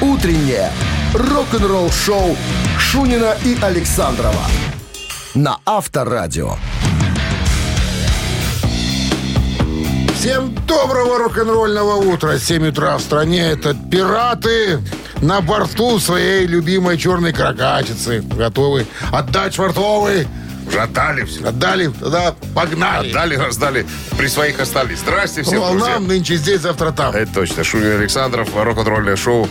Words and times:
Утреннее 0.00 0.70
рок-н-ролл-шоу 1.12 2.36
Шунина 2.78 3.34
и 3.44 3.58
Александрова 3.60 4.44
на 5.34 5.58
Авторадио. 5.66 6.52
Всем 10.14 10.54
доброго 10.66 11.18
рок-н-ролльного 11.18 11.96
утра. 11.96 12.38
7 12.38 12.68
утра 12.68 12.96
в 12.98 13.00
стране. 13.00 13.40
Это 13.40 13.74
пираты 13.74 14.80
на 15.20 15.40
борту 15.40 15.98
своей 15.98 16.46
любимой 16.46 16.96
черной 16.96 17.32
крокатицы. 17.32 18.20
Готовы 18.20 18.86
отдать 19.10 19.54
швартовы. 19.54 20.28
Уже 20.68 20.80
отдали 20.80 21.24
все. 21.24 21.44
Отдали, 21.44 21.88
тогда 21.88 22.34
погнали. 22.54 23.10
Отдали, 23.10 23.34
раздали. 23.34 23.86
При 24.16 24.28
своих 24.28 24.60
остались. 24.60 24.98
Здрасте 24.98 25.42
всем, 25.42 25.60
друзья. 25.60 25.70
волнам 25.70 26.06
нынче 26.06 26.36
здесь, 26.36 26.60
завтра 26.60 26.92
там. 26.92 27.14
Это 27.14 27.32
точно. 27.32 27.64
Шунин 27.64 27.98
Александров, 28.00 28.48
рок-н-ролльное 28.54 29.16
шоу. 29.16 29.48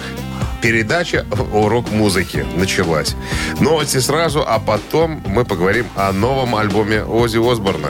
Передача 0.62 1.26
о 1.54 1.70
рок-музыке 1.70 2.46
началась. 2.56 3.15
Новости 3.60 4.00
сразу, 4.00 4.43
а 4.46 4.60
потом 4.60 5.21
мы 5.28 5.46
поговорим 5.46 5.86
о 5.96 6.11
новом 6.11 6.56
альбоме 6.56 7.04
Ози 7.04 7.38
Осборна, 7.38 7.89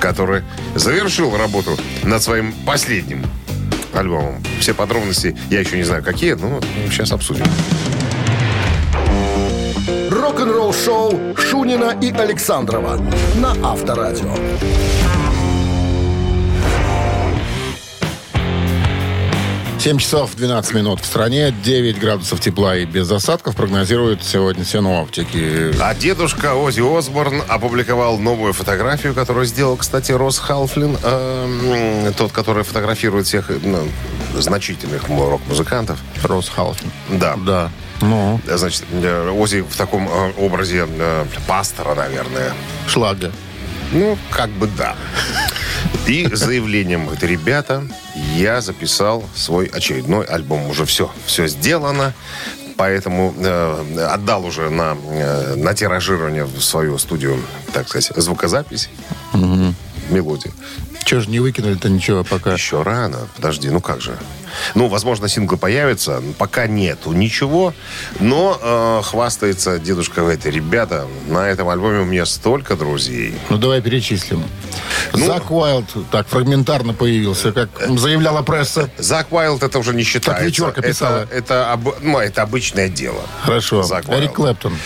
который 0.00 0.42
завершил 0.74 1.36
работу 1.36 1.76
над 2.02 2.22
своим 2.22 2.52
последним 2.66 3.24
альбомом. 3.94 4.42
Все 4.60 4.74
подробности 4.74 5.36
я 5.50 5.60
еще 5.60 5.76
не 5.76 5.84
знаю, 5.84 6.02
какие, 6.02 6.32
но 6.32 6.60
сейчас 6.90 7.12
обсудим. 7.12 7.46
Рок-н-ролл-шоу 10.10 11.36
Шунина 11.36 11.96
и 12.00 12.10
Александрова 12.10 13.00
на 13.36 13.54
Авторадио. 13.62 14.34
7 19.78 19.98
часов 19.98 20.34
12 20.34 20.74
минут 20.74 21.00
в 21.00 21.06
стране, 21.06 21.52
9 21.62 21.98
градусов 22.00 22.40
тепла 22.40 22.76
и 22.76 22.84
без 22.84 23.10
осадков 23.12 23.54
прогнозируют 23.54 24.24
сегодня 24.24 24.64
синоптики. 24.64 25.72
А 25.80 25.94
дедушка 25.94 26.54
Ози 26.54 26.80
Осборн 26.80 27.42
опубликовал 27.46 28.18
новую 28.18 28.52
фотографию, 28.52 29.14
которую 29.14 29.46
сделал, 29.46 29.76
кстати, 29.76 30.10
Рос 30.10 30.38
Халфлин, 30.40 30.96
э, 31.00 32.04
м, 32.06 32.14
тот, 32.14 32.32
который 32.32 32.64
фотографирует 32.64 33.26
всех 33.28 33.50
ну, 33.62 33.86
значительных 34.36 35.08
рок-музыкантов. 35.08 36.00
Рос 36.24 36.48
Халфин. 36.48 36.90
Да. 37.10 37.36
Да. 37.36 37.70
Ну, 38.00 38.40
Значит, 38.46 38.84
э, 38.90 39.30
Ози 39.30 39.60
в 39.60 39.76
таком 39.76 40.08
э, 40.08 40.32
образе 40.38 40.86
э, 40.88 41.24
пастора, 41.46 41.94
наверное. 41.94 42.52
шлага. 42.88 43.30
Ну, 43.92 44.18
как 44.30 44.50
бы 44.50 44.66
да. 44.76 44.96
И 46.06 46.26
заявлением, 46.32 47.04
говорит, 47.04 47.22
ребята, 47.24 47.86
я 48.34 48.60
записал 48.60 49.24
свой 49.34 49.66
очередной 49.66 50.24
альбом. 50.24 50.66
Уже 50.68 50.84
все, 50.84 51.10
все 51.26 51.46
сделано. 51.46 52.14
Поэтому 52.76 53.34
э, 53.36 54.06
отдал 54.14 54.44
уже 54.44 54.70
на, 54.70 54.96
э, 55.10 55.54
на 55.56 55.74
тиражирование 55.74 56.44
в 56.44 56.60
свою 56.62 56.96
студию, 56.98 57.42
так 57.72 57.88
сказать, 57.88 58.12
звукозапись. 58.16 58.88
Мелодию. 60.18 60.52
Че 61.04 61.20
же 61.20 61.30
не 61.30 61.40
выкинули-то 61.40 61.88
ничего 61.88 62.24
пока? 62.24 62.52
Еще 62.52 62.82
рано. 62.82 63.28
Подожди, 63.36 63.70
ну 63.70 63.80
как 63.80 64.00
же? 64.00 64.16
Ну, 64.74 64.88
возможно, 64.88 65.28
синглы 65.28 65.56
появятся. 65.56 66.22
Пока 66.38 66.66
нету 66.66 67.12
ничего. 67.12 67.72
Но 68.20 68.58
э, 68.60 69.02
хвастается 69.04 69.78
дедушка 69.78 70.20
говорит, 70.22 70.44
ребята, 70.46 71.06
на 71.28 71.46
этом 71.48 71.68
альбоме 71.68 72.00
у 72.00 72.04
меня 72.04 72.26
столько 72.26 72.76
друзей. 72.76 73.38
Ну, 73.50 73.58
давай 73.58 73.80
перечислим. 73.80 74.42
Ну. 75.12 75.26
Зак 75.26 75.50
Уайлд 75.50 75.86
так 76.10 76.26
фрагментарно 76.28 76.92
появился, 76.92 77.52
как 77.52 77.68
заявляла 77.98 78.42
пресса. 78.42 78.90
Зак 78.98 79.32
Уайлд 79.32 79.62
это 79.62 79.78
уже 79.78 79.94
не 79.94 80.02
считается. 80.02 80.44
вечерка 80.46 80.82
писала. 80.82 81.18
Это, 81.22 81.34
это, 81.34 81.72
об- 81.72 82.02
ну, 82.02 82.18
это 82.18 82.42
обычное 82.42 82.88
дело. 82.88 83.22
Хорошо. 83.42 83.82
Зак 83.82 84.08
Эрик. 84.08 84.32
Клэптон. 84.32 84.76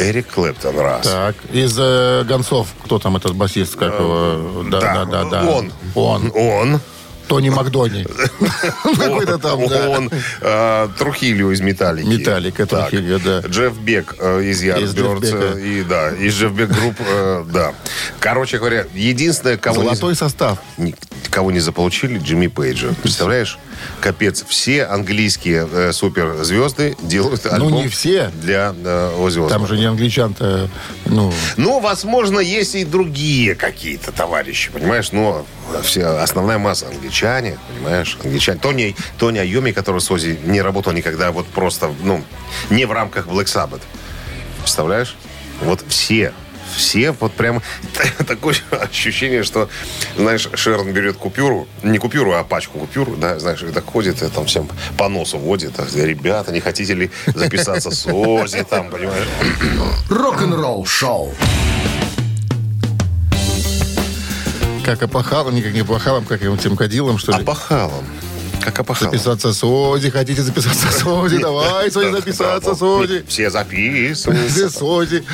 Эрик 0.00 0.28
Клэптон, 0.28 0.78
раз. 0.78 1.06
Так. 1.06 1.36
Из 1.52 1.76
э, 1.78 2.24
гонцов, 2.24 2.68
кто 2.84 2.98
там 2.98 3.16
этот 3.16 3.34
басист, 3.34 3.76
как 3.76 3.92
его? 3.94 4.64
Да, 4.70 4.80
да, 4.80 5.04
да, 5.04 5.24
да. 5.24 5.44
Он. 5.44 5.72
Он. 5.94 6.32
Он. 6.34 6.80
Тони 7.28 7.48
Макдони. 7.48 8.04
Какой-то 8.98 9.38
там, 9.38 9.68
да. 9.68 9.88
Он. 9.88 10.10
э, 10.40 10.88
Трухилио 10.98 11.52
из 11.52 11.60
Металлики. 11.60 12.06
Металлика, 12.08 12.66
Так. 12.66 12.90
Трухильо, 12.90 13.20
да. 13.20 13.40
Джефф 13.46 13.78
Бек 13.78 14.16
э, 14.18 14.42
из 14.42 14.62
Бека. 14.62 15.58
И 15.58 15.84
да, 15.84 16.10
из 16.12 16.34
Джефф 16.34 16.52
Бек 16.52 16.70
групп, 16.70 16.96
э, 16.98 17.44
да. 17.52 17.72
Короче 18.18 18.58
говоря, 18.58 18.86
единственное, 18.94 19.58
кого 19.58 19.82
Золотой 19.82 20.16
состав. 20.16 20.58
кого 21.30 21.52
не 21.52 21.60
заполучили, 21.60 22.18
Джимми 22.18 22.48
Пейджа. 22.48 22.88
Представляешь? 23.00 23.58
Капец. 24.00 24.44
Все 24.48 24.84
английские 24.84 25.68
э, 25.70 25.92
суперзвезды 25.92 26.96
делают 27.02 27.46
альбом 27.46 27.70
Ну, 27.72 27.82
не 27.82 27.88
все. 27.88 28.30
для 28.42 28.74
э, 28.76 29.16
Оззи 29.18 29.48
Там 29.48 29.66
же 29.66 29.76
не 29.76 29.84
англичан-то, 29.86 30.68
ну, 31.06 31.32
Ну, 31.56 31.80
возможно, 31.80 32.40
есть 32.40 32.74
и 32.74 32.84
другие 32.84 33.54
какие-то 33.54 34.12
товарищи, 34.12 34.70
понимаешь? 34.70 35.12
Но 35.12 35.44
все, 35.82 36.06
основная 36.06 36.58
масса 36.58 36.88
англичане, 36.88 37.58
понимаешь? 37.68 38.16
Англичане. 38.22 38.58
Тони, 38.60 38.96
Тони 39.18 39.38
Айоми, 39.38 39.72
который 39.72 40.00
с 40.00 40.10
Оззи 40.10 40.40
не 40.44 40.60
работал 40.62 40.92
никогда, 40.92 41.30
вот 41.32 41.46
просто, 41.46 41.92
ну, 42.02 42.24
не 42.70 42.84
в 42.84 42.92
рамках 42.92 43.26
Black 43.26 43.46
Sabbath. 43.46 43.82
Представляешь? 44.60 45.16
Вот 45.62 45.84
все 45.88 46.32
все 46.76 47.12
вот 47.12 47.32
прям 47.32 47.62
такое 48.26 48.56
ощущение, 48.70 49.42
что, 49.42 49.68
знаешь, 50.16 50.48
Шерон 50.54 50.92
берет 50.92 51.16
купюру, 51.16 51.66
не 51.82 51.98
купюру, 51.98 52.32
а 52.32 52.44
пачку 52.44 52.78
купюр, 52.78 53.16
да, 53.16 53.38
знаешь, 53.38 53.62
и 53.62 53.66
так 53.66 53.84
ходит, 53.84 54.22
и 54.22 54.28
там 54.28 54.46
всем 54.46 54.68
по 54.96 55.08
носу 55.08 55.38
водит. 55.38 55.72
а, 55.78 55.86
Ребята, 55.94 56.52
не 56.52 56.60
хотите 56.60 56.94
ли 56.94 57.10
записаться 57.26 57.90
с 57.90 58.06
Ози 58.06 58.64
там, 58.68 58.90
понимаешь? 58.90 59.28
Рок-н-ролл-шоу. 60.10 61.34
как 64.84 65.02
опахалом, 65.04 65.54
никак 65.54 65.72
не 65.72 65.80
опахалом, 65.80 66.24
как 66.24 66.42
его 66.42 66.56
тем 66.56 66.76
кадилом, 66.76 67.16
что 67.18 67.32
ли. 67.32 67.42
Опахалом. 67.42 68.04
Как 68.60 68.78
опахалом. 68.78 69.12
Записаться 69.12 69.52
с 69.52 69.64
Ози, 69.64 70.10
хотите 70.10 70.42
записаться 70.42 70.90
с 70.90 71.06
Ози, 71.06 71.38
давай, 71.38 71.90
Сози, 71.90 72.10
записаться 72.12 72.74
с 72.74 72.82
Ози. 72.82 73.24
Все 73.26 73.50
записываются. 73.50 74.70
С 74.70 74.82
Ози. 74.82 75.24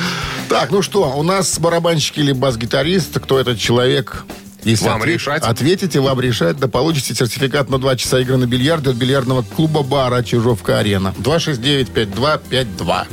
Так, 0.49 0.71
ну 0.71 0.81
что, 0.81 1.17
у 1.17 1.23
нас 1.23 1.59
барабанщик 1.59 2.17
или 2.17 2.31
бас-гитарист, 2.31 3.19
кто 3.19 3.39
этот 3.39 3.59
человек? 3.59 4.25
Если 4.63 4.87
Вам 4.87 5.03
решать. 5.03 5.43
Ответите, 5.43 5.99
вам 5.99 6.19
решать, 6.19 6.57
да 6.57 6.67
получите 6.67 7.13
сертификат 7.15 7.69
на 7.69 7.77
2 7.77 7.95
часа 7.95 8.19
игры 8.19 8.37
на 8.37 8.47
бильярде 8.47 8.89
от 8.89 8.95
бильярдного 8.95 9.43
клуба 9.43 9.83
бара 9.83 10.23
Чижовка-Арена. 10.23 11.13
269-5252. 11.19 13.05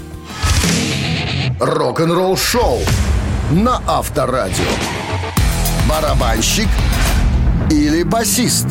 Рок-н-ролл-шоу 1.60 2.80
на 3.52 3.80
Авторадио. 3.86 4.64
Барабанщик 5.88 6.68
или 7.70 8.02
басист? 8.02 8.66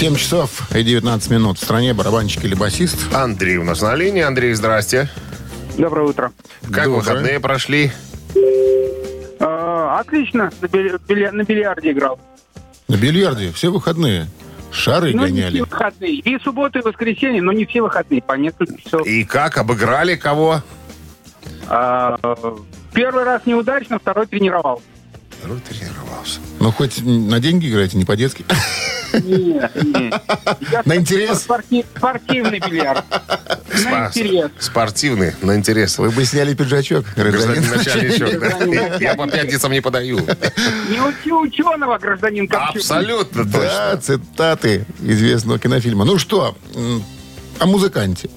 7 0.00 0.16
часов 0.16 0.74
и 0.74 0.82
19 0.82 1.30
минут. 1.30 1.58
В 1.58 1.62
стране 1.62 1.92
барабанщик 1.92 2.42
или 2.44 2.54
басист. 2.54 2.96
Андрей 3.14 3.58
у 3.58 3.64
нас 3.64 3.82
на 3.82 3.94
линии. 3.94 4.22
Андрей, 4.22 4.54
здрасте. 4.54 5.10
Доброе 5.76 6.08
утро. 6.08 6.32
Как 6.62 6.84
Доброе. 6.84 6.88
выходные 6.88 7.38
прошли? 7.38 7.92
А, 9.40 10.00
отлично, 10.00 10.50
на, 10.62 10.66
били- 10.68 10.98
били- 11.06 11.28
на 11.28 11.42
бильярде 11.42 11.90
играл. 11.92 12.18
На 12.88 12.96
бильярде 12.96 13.52
все 13.52 13.68
выходные. 13.70 14.26
Шары 14.72 15.12
Ну, 15.12 15.26
не 15.26 15.32
гоняли. 15.32 15.54
все 15.56 15.64
выходные. 15.64 16.14
И 16.14 16.38
субботы, 16.38 16.78
и 16.78 16.82
воскресенье, 16.82 17.42
но 17.42 17.52
не 17.52 17.66
все 17.66 17.82
выходные, 17.82 18.22
по 18.22 18.32
несколько 18.32 18.80
часов. 18.80 19.06
И 19.06 19.24
как? 19.24 19.58
Обыграли 19.58 20.16
кого? 20.16 20.62
А, 21.68 22.16
первый 22.94 23.24
раз 23.24 23.42
неудачно, 23.44 23.98
второй 23.98 24.26
тренировал. 24.26 24.80
Второй 25.38 25.60
тренировался. 25.60 26.40
Ну, 26.58 26.72
хоть 26.72 27.02
на 27.04 27.38
деньги 27.38 27.68
играете, 27.70 27.98
не 27.98 28.06
по-детски. 28.06 28.46
Нет, 29.12 29.72
нет. 29.84 30.22
Я 30.70 30.82
На 30.84 30.96
интерес? 30.96 31.46
спорти- 31.46 31.84
Спортивный 31.96 32.58
бильярд. 32.60 33.04
На 33.84 34.06
интерес. 34.08 34.50
Спортивный, 34.58 35.32
на 35.42 35.56
интерес. 35.56 35.98
Вы 35.98 36.10
бы 36.10 36.24
сняли 36.24 36.54
пиджачок, 36.54 37.04
Гражданин. 37.16 37.64
Я 39.00 39.14
по 39.14 39.26
пятницам 39.26 39.72
не 39.72 39.80
подаю. 39.80 40.18
Не 40.88 41.00
учи 41.00 41.32
ученого, 41.32 41.98
гражданин. 41.98 42.48
Абсолютно 42.52 43.44
Да, 43.44 43.96
точно. 43.96 44.00
цитаты 44.18 44.86
известного 45.00 45.58
кинофильма. 45.58 46.04
Ну 46.04 46.18
что, 46.18 46.56
о 47.58 47.66
музыканте. 47.66 48.28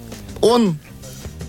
Он 0.41 0.77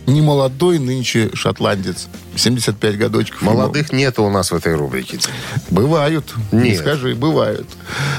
не 0.06 0.20
молодой 0.20 0.78
нынче 0.78 1.30
шотландец. 1.34 2.08
75 2.36 2.98
годочков. 2.98 3.42
ему. 3.42 3.52
Молодых 3.52 3.92
нету 3.92 4.24
у 4.24 4.30
нас 4.30 4.50
в 4.50 4.54
этой 4.54 4.74
рубрике. 4.74 5.18
Бывают. 5.70 6.34
Не 6.52 6.70
Нет. 6.70 6.80
скажи, 6.80 7.14
бывают. 7.14 7.66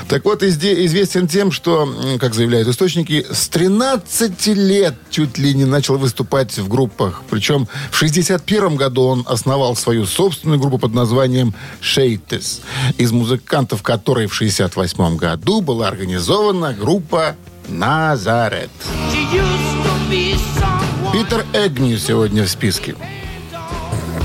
Так 0.08 0.26
вот, 0.26 0.44
известен 0.44 1.28
тем, 1.28 1.52
что, 1.52 2.18
как 2.20 2.34
заявляют 2.34 2.68
источники, 2.68 3.26
с 3.30 3.48
13 3.50 4.48
лет 4.48 4.96
чуть 5.10 5.38
ли 5.38 5.54
не 5.54 5.66
начал 5.66 5.98
выступать 5.98 6.58
в 6.58 6.68
группах. 6.68 7.24
Причем 7.30 7.68
в 7.92 7.96
61 7.98 8.76
году 8.76 9.04
он 9.04 9.26
основал 9.28 9.76
свою 9.76 10.06
собственную 10.06 10.60
группу 10.60 10.78
под 10.78 10.94
названием 10.94 11.54
«Шейтес», 11.82 12.62
из 12.98 13.12
музыкантов 13.12 13.84
которой 13.84 14.28
в 14.28 14.34
68 14.34 15.18
году 15.18 15.62
была 15.62 15.88
организована 15.88 16.74
группа 16.74 17.36
Назарет. 17.68 18.70
Питер 21.16 21.46
Эгню 21.54 21.98
сегодня 21.98 22.44
в 22.44 22.50
списке. 22.50 22.94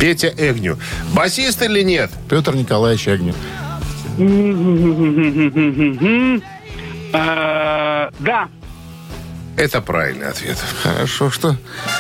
Петя 0.01 0.27
Эгню. 0.37 0.77
Басист 1.15 1.63
или 1.63 1.83
нет? 1.83 2.11
Петр 2.29 2.57
Николаевич 2.57 3.07
Эгню. 3.07 3.33
Э, 7.13 8.11
Да. 8.19 8.49
Это 9.61 9.83
правильный 9.83 10.29
ответ. 10.29 10.57
Хорошо, 10.83 11.31
что 11.31 11.55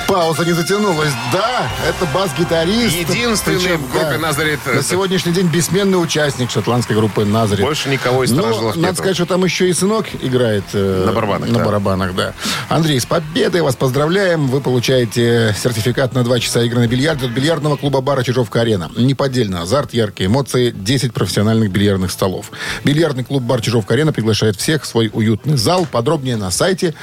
пауза 0.09 0.47
не 0.47 0.53
затянулась. 0.53 1.13
Да, 1.31 1.69
это 1.87 2.07
бас-гитарист. 2.07 2.97
Единственный 2.97 3.59
Причем, 3.59 3.77
в 3.85 3.93
группе 3.93 4.17
«Назарет». 4.17 4.61
На 4.65 4.83
сегодняшний 4.83 5.33
день 5.33 5.47
бессменный 5.49 6.03
участник 6.03 6.51
шотландской 6.51 6.97
группы 6.97 7.27
«Назарет». 7.27 7.61
Больше 7.67 7.91
никого 7.91 8.25
из 8.25 8.31
Но, 8.31 8.41
Старожилов 8.41 8.77
надо 8.77 8.95
сказать, 8.95 9.15
что 9.17 9.27
там 9.27 9.45
еще 9.45 9.69
и 9.69 9.75
сынок 9.75 10.07
играет. 10.23 10.65
э, 10.73 11.05
На 11.05 11.13
барабанах, 11.13 11.51
На 11.51 11.59
да. 11.59 11.65
барабанах, 11.67 12.15
да. 12.15 12.33
Андрей, 12.71 12.99
с 12.99 13.05
победой 13.05 13.61
вас 13.61 13.77
поздравляем. 13.77 14.49
Вы 14.49 14.63
получаете 14.63 15.55
сертификат 15.63 16.15
на 16.15 16.25
2 16.25 16.41
часа 16.41 16.63
игры 16.63 16.79
на 16.81 16.87
бильярде 16.87 17.27
от 17.27 17.33
бильярдного 17.33 17.77
клуба 17.77 18.01
бара 18.01 18.23
«Чижовка-арена». 18.23 18.91
Неподдельно. 18.97 19.61
Азарт, 19.61 19.93
яркие 19.93 20.29
эмоции, 20.29 20.71
10 20.71 21.13
профессиональных 21.13 21.71
бильярдных 21.71 22.11
столов. 22.11 22.53
Бильярдный 22.85 23.25
клуб 23.25 23.43
бар 23.43 23.61
«Чижовка-арена» 23.61 24.15
приглашает 24.15 24.57
всех 24.57 24.85
в 24.85 24.87
свой 24.87 25.11
уютный 25.13 25.59
зал. 25.59 25.87
Подробнее 25.91 26.37
на 26.39 26.51
сайте 26.51 26.95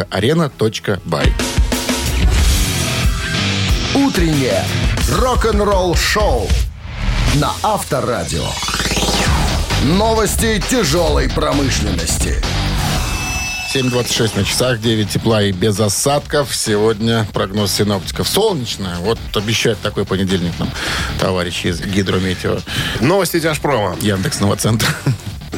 чижовкаарена.бай. 0.00 1.32
Утреннее 3.94 4.64
рок-н-ролл-шоу 5.18 6.48
на 7.36 7.52
Авторадио. 7.62 8.46
Новости 9.84 10.62
тяжелой 10.70 11.28
промышленности. 11.28 12.42
7.26 13.74 14.36
на 14.36 14.44
часах, 14.44 14.80
9 14.80 15.08
тепла 15.08 15.42
и 15.42 15.52
без 15.52 15.78
осадков. 15.78 16.54
Сегодня 16.54 17.26
прогноз 17.32 17.72
синоптиков. 17.72 18.28
Солнечное. 18.28 18.96
Вот 18.96 19.18
обещает 19.34 19.78
такой 19.80 20.04
понедельник 20.04 20.52
нам 20.58 20.70
товарищи 21.20 21.68
из 21.68 21.80
Гидрометео. 21.80 22.58
Новости 23.00 23.40
Тяжпрома. 23.40 23.96
Яндекс 24.00 24.40
Новоцентр. 24.40 24.86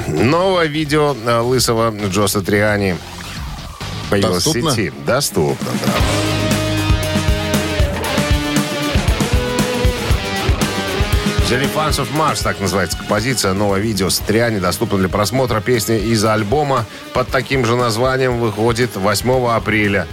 Новое 0.09 0.67
видео 0.67 1.17
э, 1.25 1.41
лысого 1.41 1.95
Джоса 2.09 2.43
Триани 2.43 2.97
появилось 4.13 4.45
Доступно? 4.45 4.71
сети. 4.73 4.93
Доступно, 5.07 5.69
да. 5.87 5.93
The 11.49 11.61
of 11.75 12.09
Mars, 12.17 12.43
так 12.43 12.61
называется 12.61 12.97
композиция. 12.97 13.53
Новое 13.53 13.81
видео 13.81 14.09
с 14.09 14.19
Триани 14.21 14.59
доступно 14.59 14.99
для 14.99 15.09
просмотра. 15.09 15.61
Песня 15.61 15.99
из 15.99 16.25
альбома 16.25 16.87
под 17.13 17.29
таким 17.29 17.67
же 17.67 17.77
названием 17.77 18.39
выходит 18.39 18.97
8 18.97 19.49
апреля. 19.49 20.07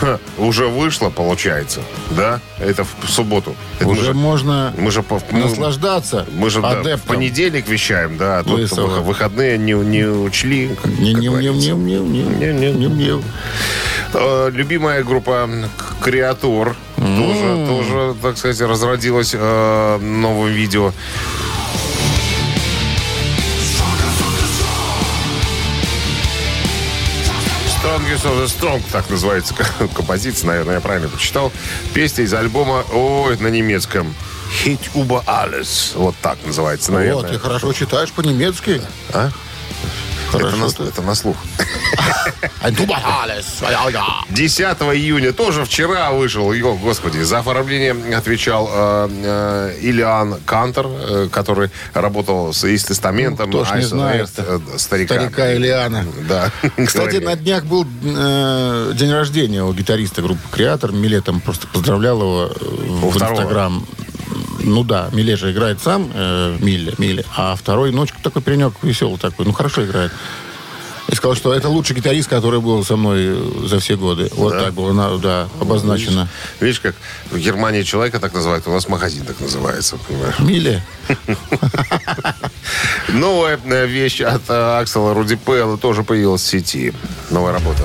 Ха, 0.00 0.18
уже 0.38 0.66
вышло, 0.68 1.10
получается, 1.10 1.80
да? 2.10 2.40
Это 2.58 2.84
в 2.84 3.08
субботу. 3.08 3.54
Это 3.78 3.86
мы 3.86 3.92
Уже 3.92 4.04
же- 4.06 4.14
можно 4.14 4.72
мы 4.78 4.90
же 4.90 5.02
мы- 5.30 5.40
наслаждаться 5.40 6.26
мы 6.32 6.50
же 6.50 6.60
да, 6.60 6.96
в 6.96 7.02
понедельник 7.02 7.68
вещаем, 7.68 8.16
да, 8.16 8.38
а 8.40 8.44
тут 8.44 8.70
выходные 9.00 9.58
не, 9.58 9.72
не 9.74 10.04
учли. 10.04 10.68
как- 10.82 10.90
Не, 10.98 11.14
как 11.14 11.22
не, 11.22 11.28
не, 11.28 11.48
не, 11.48 11.72
не, 11.72 11.98
не, 11.98 12.22
Не-не. 12.52 12.72
не, 12.72 12.86
не. 12.86 13.22
Э, 14.14 14.50
Любимая 14.52 15.02
группа 15.04 15.48
К- 15.76 16.04
Креатур 16.04 16.76
тоже, 16.96 17.66
тоже, 17.66 18.14
так 18.20 18.36
сказать, 18.38 18.60
разродилась 18.60 19.34
э, 19.34 19.98
новым 19.98 20.48
видео. 20.52 20.92
Strongest 27.82 28.24
of 28.26 28.38
the 28.38 28.46
Strong, 28.46 28.80
так 28.92 29.10
называется 29.10 29.54
композиция, 29.94 30.46
наверное, 30.46 30.74
я 30.76 30.80
правильно 30.80 31.08
прочитал. 31.08 31.50
Песня 31.92 32.22
из 32.22 32.32
альбома, 32.32 32.84
ой, 32.92 33.36
на 33.38 33.48
немецком. 33.48 34.14
Hit 34.64 34.78
über 34.94 35.24
alles. 35.26 35.90
Вот 35.96 36.14
так 36.22 36.38
называется, 36.46 36.92
Вот, 36.92 36.98
наверное. 36.98 37.32
ты 37.32 37.38
хорошо 37.40 37.72
читаешь 37.72 38.12
по-немецки. 38.12 38.80
А? 39.12 39.30
Это 40.34 40.46
Хорошо. 40.46 40.64
на, 40.64 40.70
ты. 40.70 40.82
это 40.84 41.02
на 41.02 41.14
слух. 41.14 41.36
Ein 42.62 42.76
Tuba 42.76 42.96
alles. 43.22 43.60
Ja, 43.60 43.88
ja. 43.90 44.24
10 44.30 44.64
июня, 44.94 45.32
тоже 45.32 45.64
вчера 45.64 46.12
вышел, 46.12 46.50
о, 46.50 46.74
господи, 46.76 47.18
за 47.22 47.40
оформление 47.40 48.16
отвечал 48.16 48.68
э, 48.72 49.08
э, 49.10 49.78
Ильян 49.80 50.40
Кантер, 50.46 50.86
э, 50.86 51.28
который 51.30 51.70
работал 51.92 52.52
с, 52.52 52.64
и 52.64 52.78
с 52.78 52.84
тестаментом. 52.84 53.50
Ну, 53.50 53.62
кто 53.62 53.74
ж 53.74 53.78
не 53.78 53.84
знает 53.84 54.30
э, 54.36 54.58
старика. 54.76 55.14
Старика 55.14 55.54
Ильяна. 55.54 56.06
Да. 56.28 56.50
Кстати, 56.86 57.16
на 57.16 57.36
днях 57.36 57.64
был 57.64 57.86
э, 58.04 58.92
день 58.94 59.12
рождения 59.12 59.64
у 59.64 59.72
гитариста 59.72 60.22
группы 60.22 60.42
Креатор. 60.50 60.92
Миле 60.92 61.20
там 61.20 61.40
просто 61.40 61.66
поздравлял 61.66 62.20
его 62.20 62.52
э, 62.54 62.64
в. 62.64 63.14
Инстаграм. 63.16 63.84
Ну 64.64 64.84
да, 64.84 65.08
Миле 65.12 65.36
же 65.36 65.52
играет 65.52 65.80
сам, 65.80 66.10
э, 66.14 66.56
Миле, 66.60 66.94
Миле. 66.98 67.24
А 67.36 67.54
второй, 67.56 67.92
ну, 67.92 68.06
такой 68.22 68.42
паренек 68.42 68.74
веселый 68.82 69.18
такой, 69.18 69.46
ну, 69.46 69.52
хорошо 69.52 69.84
играет. 69.84 70.12
И 71.08 71.14
сказал, 71.14 71.34
что 71.34 71.52
это 71.52 71.68
лучший 71.68 71.96
гитарист, 71.96 72.28
который 72.28 72.60
был 72.60 72.84
со 72.84 72.96
мной 72.96 73.18
э, 73.26 73.66
за 73.66 73.80
все 73.80 73.96
годы. 73.96 74.30
Вот 74.34 74.52
так 74.58 74.72
было, 74.72 74.92
на- 74.92 75.18
да, 75.18 75.48
обозначено. 75.60 76.28
Видишь, 76.60 76.80
как 76.80 76.94
в 77.30 77.38
Германии 77.38 77.82
человека 77.82 78.20
так 78.20 78.32
называют, 78.32 78.66
у 78.66 78.72
нас 78.72 78.88
магазин 78.88 79.24
так 79.26 79.38
называется, 79.40 79.98
понимаешь? 80.08 80.38
Миле. 80.38 80.82
Новая 83.08 83.58
э, 83.64 83.86
вещь 83.86 84.20
от 84.20 84.42
э, 84.48 84.80
Аксела 84.80 85.12
Руди 85.12 85.36
Пэлла 85.36 85.76
тоже 85.76 86.04
появилась 86.04 86.42
в 86.42 86.46
сети. 86.46 86.94
Новая 87.30 87.52
работа. 87.52 87.82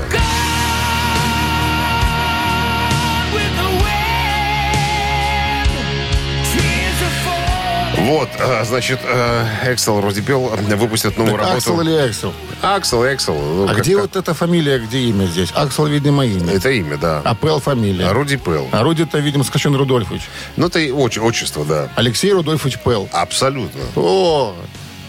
Вот, 8.08 8.30
э, 8.40 8.64
значит, 8.64 9.00
э, 9.04 9.46
Эксел 9.74 10.00
Руди 10.00 10.22
Пелл 10.22 10.48
выпустит 10.78 11.18
новую 11.18 11.36
работу. 11.36 11.58
Аксел 11.58 11.82
или 11.82 12.08
Эксел? 12.08 12.34
Аксел, 12.62 13.04
Эксел. 13.06 13.34
ну, 13.36 13.68
А 13.70 13.74
где 13.74 13.94
как- 13.96 14.02
вот 14.04 14.16
эта 14.16 14.34
фамилия, 14.34 14.80
где 14.80 15.00
имя 15.00 15.26
здесь? 15.26 15.50
Аксел, 15.54 15.88
видимо, 15.88 16.26
имя. 16.26 16.54
Это 16.54 16.70
имя, 16.70 16.96
да. 16.98 17.22
А 17.26 17.36
Пэл 17.36 17.60
фамилия. 17.60 18.08
А 18.08 18.14
Руди 18.14 18.38
Пелл. 18.38 18.70
А 18.72 18.82
Руди-то, 18.82 19.20
видимо, 19.20 19.44
Скачен 19.44 19.76
Рудольфович. 19.76 20.22
Ну, 20.56 20.68
это 20.68 20.80
отчество, 20.94 21.66
да. 21.66 21.90
Алексей 21.96 22.32
Рудольфович 22.32 22.80
Пэл. 22.80 23.10
Абсолютно. 23.12 23.82
О, 23.98 24.56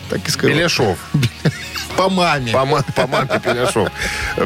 так 0.09 0.27
и 0.27 0.31
сказал. 0.31 0.57
Беляшов. 0.57 0.99
По 1.97 2.09
маме. 2.09 2.53
По, 2.53 2.65
по 2.95 3.07
маме 3.09 3.41
Пеляшов. 3.43 3.89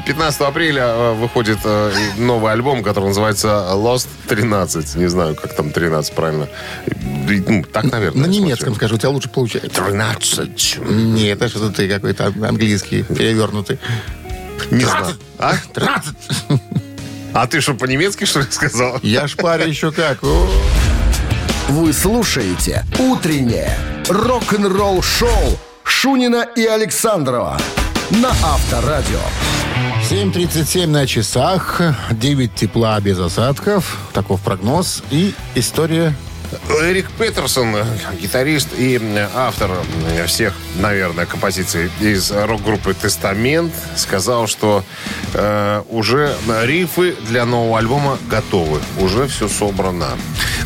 15 0.07 0.41
апреля 0.41 0.85
э, 0.85 1.13
выходит 1.15 1.59
э, 1.65 1.93
новый 2.17 2.51
альбом, 2.51 2.83
который 2.83 3.09
называется 3.09 3.49
Lost 3.75 4.09
13. 4.29 4.97
Не 4.97 5.09
знаю, 5.09 5.35
как 5.35 5.55
там 5.55 5.71
13 5.71 6.15
правильно. 6.15 6.49
Ну, 6.87 7.65
так, 7.71 7.85
наверное. 7.85 8.27
На 8.27 8.31
немецком 8.31 8.75
скажу, 8.75 8.95
у 8.95 8.99
тебя 8.99 9.11
лучше 9.11 9.29
получается. 9.29 9.83
13. 9.83 10.79
Нет, 10.89 11.43
это 11.43 11.49
что-то 11.51 11.71
ты 11.75 11.89
какой-то 11.89 12.27
английский, 12.27 13.03
перевернутый. 13.03 13.79
Не 14.71 14.85
знаю. 14.85 15.17
А? 15.39 15.55
13. 15.75 16.15
А 17.35 17.47
ты 17.47 17.61
что, 17.61 17.75
по-немецки, 17.75 18.25
что 18.25 18.41
ли, 18.41 18.47
сказал? 18.51 18.99
Я 19.03 19.29
шпарю 19.29 19.67
еще 19.67 19.91
как. 19.93 20.19
Вы 21.69 21.93
слушаете 21.93 22.85
«Утреннее 22.99 23.77
рок-н-ролл-шоу» 24.09 25.59
Шунина 25.85 26.47
и 26.57 26.65
Александрова 26.67 27.59
на 28.11 28.31
Авторадио. 28.31 29.21
7.37 30.11 30.87
на 30.87 31.07
часах, 31.07 31.81
9 32.11 32.55
тепла 32.55 33.01
без 33.01 33.19
осадков. 33.19 33.99
Таков 34.13 34.41
прогноз. 34.41 35.03
И 35.11 35.35
история 35.55 36.15
Эрик 36.69 37.11
Петерсон, 37.13 37.77
гитарист 38.21 38.69
и 38.77 39.01
автор 39.35 39.71
всех, 40.27 40.55
наверное, 40.77 41.27
композиций 41.27 41.91
из 42.01 42.31
рок-группы 42.31 42.95
«Тестамент», 42.95 43.73
сказал, 43.97 44.47
что 44.47 44.85
э, 45.35 45.83
уже 45.89 46.37
рифы 46.63 47.15
для 47.29 47.47
нового 47.47 47.79
альбома 47.79 48.19
готовы. 48.29 48.81
Уже 48.99 49.29
все 49.29 49.49
собрано. 49.49 50.09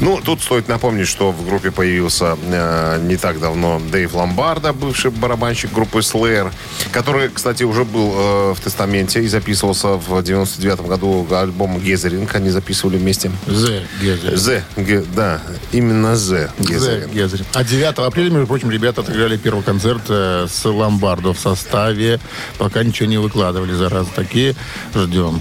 Ну, 0.01 0.21
тут 0.23 0.43
стоит 0.43 0.69
напомнить, 0.69 1.09
что 1.09 1.33
в 1.33 1.47
группе 1.47 1.71
появился 1.71 2.37
э, 2.43 3.01
не 3.03 3.17
так 3.17 3.41
давно 3.41 3.81
Дэйв 3.91 4.15
Ломбарда, 4.15 4.73
бывший 4.73 5.11
барабанщик 5.11 5.73
группы 5.73 6.01
Slayer, 6.01 6.53
который, 6.93 7.29
кстати, 7.31 7.63
уже 7.63 7.85
был 7.85 8.13
э, 8.15 8.55
в 8.55 8.61
«Тестаменте» 8.61 9.23
и 9.23 9.29
записывался 9.29 9.89
в 9.97 10.23
99 10.23 10.81
году 10.83 11.27
альбом 11.31 11.81
«Гезеринг». 11.81 12.35
Они 12.35 12.51
записывали 12.51 12.99
вместе. 12.99 13.31
З. 13.47 13.83
Гезель. 14.03 14.37
З, 14.37 14.63
Г- 14.77 15.05
да, 15.15 15.41
именно 15.73 16.17
З. 16.17 16.51
З. 16.59 16.69
Гезеринг. 16.69 17.13
Гезель. 17.15 17.45
А 17.55 17.65
9 17.65 17.99
апреля, 17.99 18.31
между 18.31 18.47
прочим, 18.47 18.71
ребята 18.71 19.01
отыграли 19.01 19.39
первый 19.39 19.63
концерт 19.63 20.03
э, 20.11 20.47
с 20.49 20.65
Ломбардо 20.69 21.33
в 21.33 21.39
составе. 21.39 22.21
Пока 22.59 22.85
ничего 22.85 23.09
не 23.09 23.19
выкладывали, 23.19 23.73
зараза. 23.73 24.11
Такие 24.15 24.55
ждем. 24.95 25.41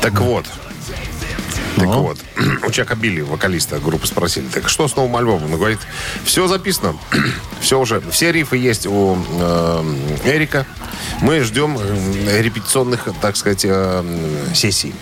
Так 0.00 0.20
вот. 0.20 0.44
Так 1.76 1.84
Ну? 1.84 2.02
вот, 2.02 2.18
у 2.66 2.70
Чака 2.70 2.94
Билли, 2.94 3.20
вокалиста 3.20 3.78
группы, 3.78 4.06
спросили, 4.06 4.46
так 4.46 4.68
что 4.68 4.88
с 4.88 4.96
новым 4.96 5.14
альбомом? 5.16 5.44
Он 5.52 5.58
говорит, 5.58 5.78
все 6.24 6.48
записано, 6.48 6.96
все 7.60 7.78
уже, 7.78 8.00
все 8.10 8.32
рифы 8.32 8.56
есть 8.56 8.86
у 8.86 9.16
э, 9.40 9.94
Эрика, 10.24 10.66
Мы 11.20 11.40
ждем 11.40 11.76
э, 11.78 12.40
репетиционных, 12.42 13.08
так 13.20 13.36
сказать, 13.36 13.64
э, 13.68 14.02
сессий, 14.54 14.94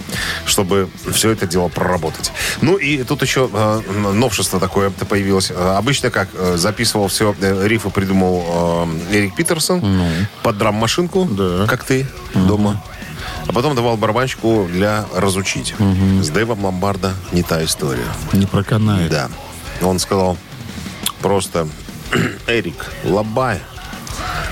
чтобы 0.47 0.89
все 1.13 1.31
это 1.31 1.47
дело 1.47 1.69
проработать. 1.69 2.33
Ну 2.61 2.77
и 2.77 3.05
тут 3.05 3.23
еще 3.23 3.49
э, 3.53 3.81
новшество 4.13 4.59
такое 4.59 4.91
появилось. 4.91 5.51
Э, 5.51 5.77
Обычно 5.77 6.11
как 6.11 6.29
э, 6.35 6.57
записывал 6.57 7.07
все, 7.09 7.35
э, 7.41 7.69
рифы 7.69 7.91
придумал 7.91 8.87
э, 9.11 9.17
Эрик 9.17 9.37
Питерсон 9.37 9.83
под 10.43 10.59
драм-машинку, 10.59 11.25
Да. 11.31 11.67
как 11.69 11.85
ты 11.85 12.07
дома. 12.35 12.83
А 13.47 13.53
потом 13.53 13.75
давал 13.75 13.97
барабанщику 13.97 14.69
для 14.71 15.07
разучить. 15.15 15.75
С 16.23 16.29
Дэйвом 16.31 16.65
Ломбардо 16.65 17.13
не 17.33 17.43
та 17.43 17.65
история. 17.65 18.07
Не 18.33 18.47
проканает. 18.47 19.11
Да. 19.11 19.29
Он 19.83 19.99
сказал 19.99 20.37
просто, 21.21 21.69
Эрик, 22.47 22.91
лобай. 23.05 23.61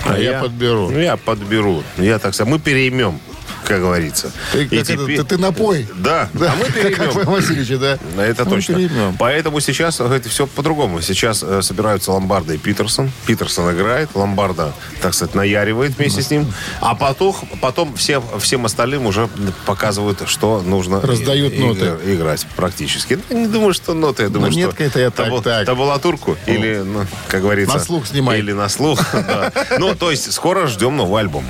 А 0.05 0.19
я 0.19 0.41
подберу. 0.41 0.91
Ну, 0.91 0.99
я 0.99 1.17
подберу. 1.17 1.83
Я 1.97 2.19
так 2.19 2.35
сказать, 2.35 2.51
мы 2.53 2.59
переймем, 2.59 3.21
как 3.65 3.81
говорится. 3.81 4.31
Ты, 4.53 4.65
И 4.65 4.69
как 4.69 4.73
это, 4.81 4.93
теперь- 4.93 5.17
ты, 5.19 5.25
ты 5.25 5.39
напой. 5.39 5.89
Да, 5.97 6.29
Да, 6.35 6.53
а 6.53 6.57
мы 6.57 6.65
как 6.67 6.75
переймем. 6.75 7.09
Аквариум 7.11 7.33
Васильевича, 7.35 7.79
да. 7.79 7.99
Это 8.23 8.45
Мы 8.45 8.51
точно. 8.51 8.75
переймем. 8.75 9.17
Поэтому 9.19 9.61
сейчас 9.61 10.01
это 10.01 10.29
все 10.29 10.47
по-другому. 10.47 11.01
Сейчас 11.03 11.43
э, 11.43 11.63
собираются 11.63 12.13
Ломбарда 12.13 12.55
и 12.55 12.59
Питерсон. 12.59 13.11
Питерсон 13.27 13.73
играет, 13.75 14.11
Ломбарда, 14.15 14.73
так 15.01 15.15
сказать, 15.15 15.35
наяривает 15.35 15.97
вместе 15.97 16.23
с 16.23 16.31
ним. 16.31 16.53
А 16.81 16.95
потом, 16.95 17.35
потом 17.61 17.95
все, 17.95 18.23
всем 18.41 18.65
остальным 18.67 19.07
уже 19.07 19.29
показывают, 19.67 20.23
что 20.29 20.61
нужно 20.63 21.01
Раздают 21.01 21.53
и- 21.53 21.59
ноты. 21.59 21.93
и- 22.05 22.15
играть 22.15 22.47
практически. 22.57 23.19
Ну, 23.31 23.41
не 23.41 23.47
думаю, 23.47 23.73
что 23.75 23.95
ноты. 23.95 24.25
Я 24.25 24.29
думаю, 24.29 24.53
Ну, 24.53 24.59
что 24.59 24.67
нет, 24.69 24.81
это 24.81 25.01
я 25.01 25.11
так, 25.11 25.29
табу- 25.29 25.43
так. 25.43 25.67
табулатурку 25.67 26.37
или, 26.47 26.83
ну, 26.85 27.07
как 27.29 27.43
говорится... 27.43 27.77
На 27.77 27.81
слух 27.83 28.07
снимай. 28.07 28.39
Или 28.39 28.53
на 28.53 28.69
слух. 28.69 29.01
Ну, 29.79 29.95
то 29.95 30.11
есть, 30.11 30.33
скоро 30.33 30.67
ждем 30.67 30.97
новый 30.97 31.21
альбом. 31.23 31.45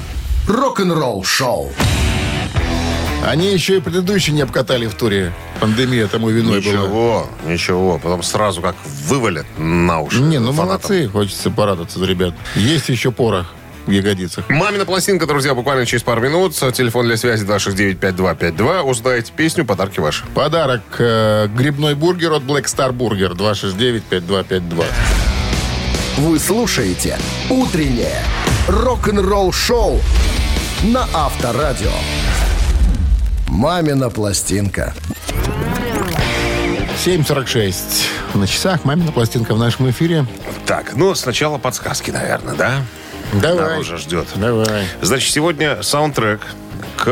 Рок-н-ролл 0.47 1.25
шоу. 1.25 1.73
Они 3.25 3.53
еще 3.53 3.77
и 3.77 3.81
предыдущие 3.81 4.35
не 4.35 4.43
обкатали 4.43 4.87
в 4.87 4.95
туре. 4.95 5.33
Пандемия 5.61 6.09
тому 6.09 6.29
виной 6.31 6.61
была. 6.61 6.73
Ничего, 6.75 7.27
ничего. 7.47 7.99
Потом 7.99 8.23
сразу 8.23 8.61
как 8.61 8.75
вывалят 9.07 9.47
на 9.59 10.01
уши 10.01 10.21
Не, 10.21 10.39
ну 10.39 10.53
фанатам. 10.53 10.67
молодцы. 10.67 11.09
Хочется 11.09 11.51
порадоваться 11.51 11.99
за 12.01 12.07
ребят. 12.07 12.35
Есть 12.57 12.89
еще 12.89 13.13
порох 13.13 13.47
в 13.87 13.91
ягодицах. 13.91 14.49
Мамина 14.49 14.85
пластинка, 14.85 15.27
друзья, 15.27 15.55
буквально 15.55 15.87
через 15.87 16.03
пару 16.03 16.21
минут. 16.21 16.55
Телефон 16.55 17.07
для 17.07 17.17
связи 17.17 17.45
269-5252. 17.47 18.83
Узнаете 18.83 19.33
песню, 19.35 19.65
подарки 19.65 20.01
ваши. 20.01 20.25
Подарок 20.35 20.83
э, 20.99 21.49
грибной 21.49 21.95
бургер 21.95 22.33
от 22.33 22.43
Black 22.43 22.65
Star 22.65 22.93
Burger 22.93 23.35
269-5252. 23.37 24.85
Вы 26.19 26.39
слушаете 26.39 27.19
«Утреннее 27.49 28.23
рок-н-ролл-шоу» 28.69 30.01
на 30.85 31.07
Авторадио. 31.15 31.91
«Мамина 33.53 34.09
пластинка». 34.09 34.95
7.46 37.05 37.75
на 38.35 38.47
часах. 38.47 38.85
Мамина 38.87 39.13
пластинка 39.13 39.55
в 39.55 39.59
нашем 39.59 39.91
эфире. 39.91 40.25
Так, 40.65 40.95
ну, 40.97 41.15
сначала 41.15 41.59
подсказки, 41.59 42.11
наверное, 42.11 42.55
да? 42.55 42.77
Давай. 43.35 43.81
Уже 43.81 43.99
ждет. 43.99 44.27
Давай. 44.37 44.87
Значит, 45.03 45.31
сегодня 45.33 45.83
саундтрек 45.83 46.41
к 46.97 47.09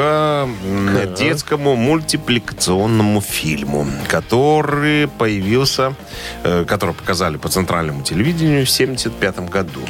м, 0.64 1.14
детскому 1.14 1.76
мультипликационному 1.76 3.20
фильму, 3.20 3.86
который 4.08 5.08
появился, 5.08 5.94
э, 6.42 6.64
который 6.66 6.94
показали 6.94 7.36
по 7.36 7.48
центральному 7.50 8.02
телевидению 8.02 8.64
в 8.64 8.70
75 8.70 9.40
году. 9.50 9.80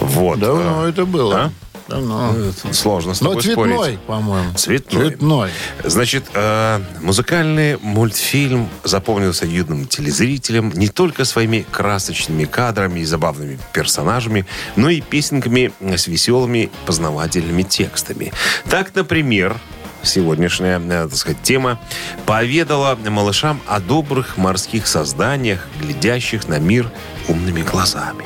Вот. 0.00 0.38
Давно 0.40 0.84
Э, 0.84 0.90
это 0.90 1.06
было. 1.06 1.36
а? 1.44 1.50
Давно. 1.94 2.34
Сложно 2.72 3.14
с 3.14 3.20
Но 3.20 3.30
тобой 3.30 3.42
цветной, 3.42 3.74
спорить. 3.74 4.00
по-моему. 4.00 4.54
Цветной. 4.54 5.08
Цветной. 5.08 5.50
Значит, 5.84 6.24
э, 6.34 6.80
музыкальный 7.00 7.78
мультфильм 7.78 8.68
запомнился 8.82 9.46
юным 9.46 9.86
телезрителям 9.86 10.70
не 10.70 10.88
только 10.88 11.24
своими 11.24 11.64
красочными 11.70 12.44
кадрами 12.44 13.00
и 13.00 13.04
забавными 13.04 13.58
персонажами, 13.72 14.46
но 14.76 14.88
и 14.90 15.00
песенками 15.00 15.72
с 15.80 16.06
веселыми 16.06 16.70
познавательными 16.86 17.62
текстами. 17.62 18.32
Так, 18.68 18.94
например, 18.94 19.56
сегодняшняя, 20.02 20.80
э, 20.80 21.08
так 21.08 21.16
сказать, 21.16 21.42
тема 21.42 21.80
поведала 22.26 22.96
малышам 22.96 23.60
о 23.66 23.80
добрых 23.80 24.36
морских 24.36 24.86
созданиях, 24.86 25.66
глядящих 25.80 26.48
на 26.48 26.58
мир 26.58 26.90
умными 27.28 27.62
глазами. 27.62 28.24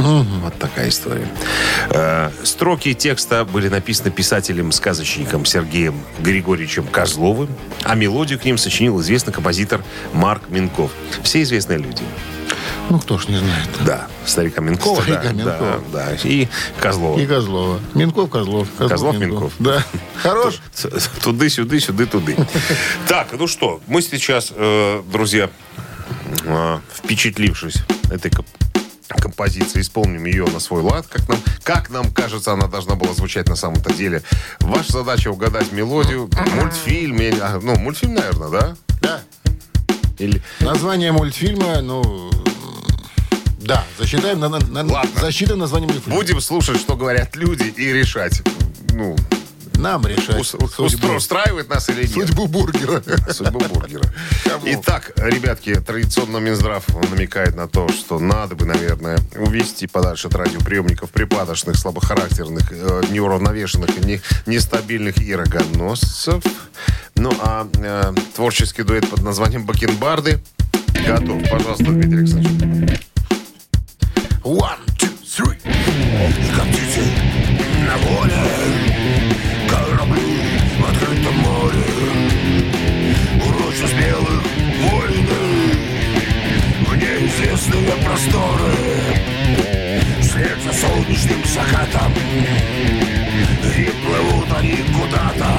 Вот 0.00 0.58
такая 0.58 0.88
история. 0.88 1.28
Э, 1.90 2.30
Строки 2.42 2.94
текста 2.94 3.44
были 3.44 3.68
написаны 3.68 4.10
писателем-сказочником 4.10 5.44
Сергеем 5.44 6.00
Григорьевичем 6.20 6.86
Козловым, 6.86 7.48
а 7.84 7.94
мелодию 7.94 8.38
к 8.38 8.44
ним 8.44 8.58
сочинил 8.58 9.00
известный 9.00 9.32
композитор 9.32 9.82
Марк 10.12 10.48
Минков. 10.48 10.90
Все 11.22 11.42
известные 11.42 11.78
люди. 11.78 12.02
Ну, 12.88 12.98
кто 12.98 13.18
ж 13.18 13.28
не 13.28 13.36
знает. 13.36 13.68
Да, 13.86 14.08
старика 14.24 14.60
Минкова. 14.60 15.02
Старика 15.02 15.22
да, 15.22 15.32
Минкова. 15.32 15.82
Да, 15.92 16.06
да, 16.10 16.16
и 16.24 16.48
Козлова. 16.80 17.20
И 17.20 17.26
Козлова. 17.26 17.80
Минков, 17.94 18.30
Козлов. 18.30 18.68
Козлов, 18.76 19.16
Минков. 19.16 19.52
Да. 19.60 19.84
Хорош. 20.22 20.60
Туды-сюды, 21.22 21.78
сюды-туды. 21.78 22.36
Так, 23.08 23.28
ну 23.32 23.46
что, 23.46 23.80
мы 23.86 24.02
сейчас, 24.02 24.52
э, 24.54 25.02
друзья, 25.10 25.50
э, 26.44 26.78
впечатлившись 26.96 27.76
этой 28.10 28.30
композиции, 29.18 29.80
исполним 29.80 30.24
ее 30.24 30.44
на 30.46 30.60
свой 30.60 30.82
лад, 30.82 31.06
как 31.06 31.28
нам, 31.28 31.38
как 31.62 31.90
нам 31.90 32.12
кажется, 32.12 32.52
она 32.52 32.66
должна 32.66 32.94
была 32.94 33.14
звучать 33.14 33.48
на 33.48 33.56
самом-то 33.56 33.92
деле. 33.92 34.22
Ваша 34.60 34.92
задача 34.92 35.28
угадать 35.30 35.72
мелодию, 35.72 36.30
мультфильм, 36.54 37.18
а, 37.40 37.58
ну, 37.62 37.76
мультфильм, 37.78 38.14
наверное, 38.14 38.48
да? 38.48 38.76
Да. 39.02 39.20
Или... 40.18 40.42
Название 40.60 41.12
мультфильма, 41.12 41.80
ну... 41.80 42.30
Да, 43.60 43.84
засчитаем, 43.98 44.40
на, 44.40 44.48
на, 44.48 44.82
на- 44.82 45.04
засчитаем 45.20 45.58
название 45.58 45.88
мультфильма. 45.88 46.18
Будем 46.18 46.40
слушать, 46.40 46.80
что 46.80 46.96
говорят 46.96 47.36
люди, 47.36 47.64
и 47.76 47.92
решать, 47.92 48.42
ну, 48.92 49.16
Нам 49.80 50.06
решать 50.06 50.38
ус- 50.38 50.54
судьбу, 50.76 51.08
устраивает 51.14 51.68
нас 51.70 51.88
или 51.88 52.02
нет. 52.02 52.10
судьбу 52.12 52.46
бургера. 52.46 53.02
Судьбу 53.32 53.58
бургера. 53.60 54.04
Итак, 54.66 55.12
ребятки, 55.16 55.74
традиционно 55.74 56.36
Минздрав 56.36 56.84
намекает 57.10 57.56
на 57.56 57.66
то, 57.66 57.88
что 57.88 58.18
надо 58.18 58.54
бы, 58.54 58.66
наверное, 58.66 59.18
увести 59.36 59.86
подальше 59.86 60.28
от 60.28 60.34
радиоприемников 60.34 61.10
припадочных, 61.10 61.76
слабохарактерных, 61.76 62.70
э, 62.70 63.02
неуравновешенных 63.10 63.88
и 63.98 64.04
не- 64.06 64.20
нестабильных 64.46 65.18
и 65.22 65.34
рогоносцев. 65.34 66.44
Ну, 67.14 67.32
а 67.40 67.66
э, 67.74 68.12
творческий 68.36 68.82
дуэт 68.82 69.08
под 69.08 69.22
названием 69.22 69.64
«Бакенбарды» 69.64 70.42
готов. 71.06 71.48
Пожалуйста, 71.50 71.84
Дмитрий 71.84 72.18
Александрович. 72.18 73.00
One, 74.42 74.78
two, 74.98 75.10
three. 75.24 75.58
Птицы 76.70 77.02
на 77.86 77.96
воле 77.96 78.32
неизвестные 87.70 87.92
просторы. 88.04 88.72
Вслед 90.20 90.58
за 90.62 90.72
солнечным 90.72 91.44
закатом. 91.44 92.12
И 93.76 93.90
плывут 94.04 94.48
они 94.58 94.84
куда-то. 94.92 95.50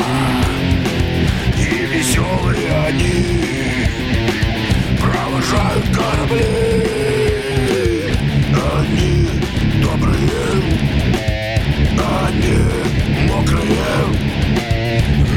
И 1.57 1.85
веселые 1.85 2.71
они 2.87 3.87
Провожают 4.99 5.85
корабли. 5.95 6.45
Они 8.77 9.27
добрые 9.81 10.61
они 12.27 12.57
мокрые. 13.27 13.91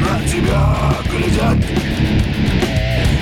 На 0.00 0.14
тебя 0.28 0.62
глядят 1.10 1.58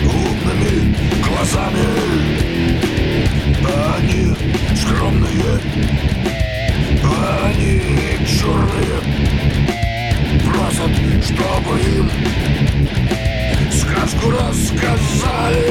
умными 0.04 0.94
глазами. 1.26 2.41
Они 3.64 4.35
скромные, 4.76 5.61
они 7.33 7.71
черные, 8.26 8.99
просят, 10.45 10.95
чтобы 11.25 11.73
им 11.81 12.11
сказку 13.71 14.31
рассказали. 14.31 15.62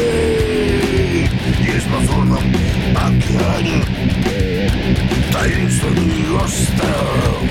Есть 1.59 1.87
в 1.87 1.93
лазурном 1.93 2.45
океане 2.95 3.83
таинственный 5.31 6.35
остров. 6.35 7.41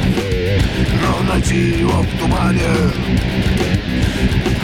Но 1.02 1.11
найти 1.32 1.61
его 1.80 2.02
в 2.02 2.18
тумане 2.18 2.70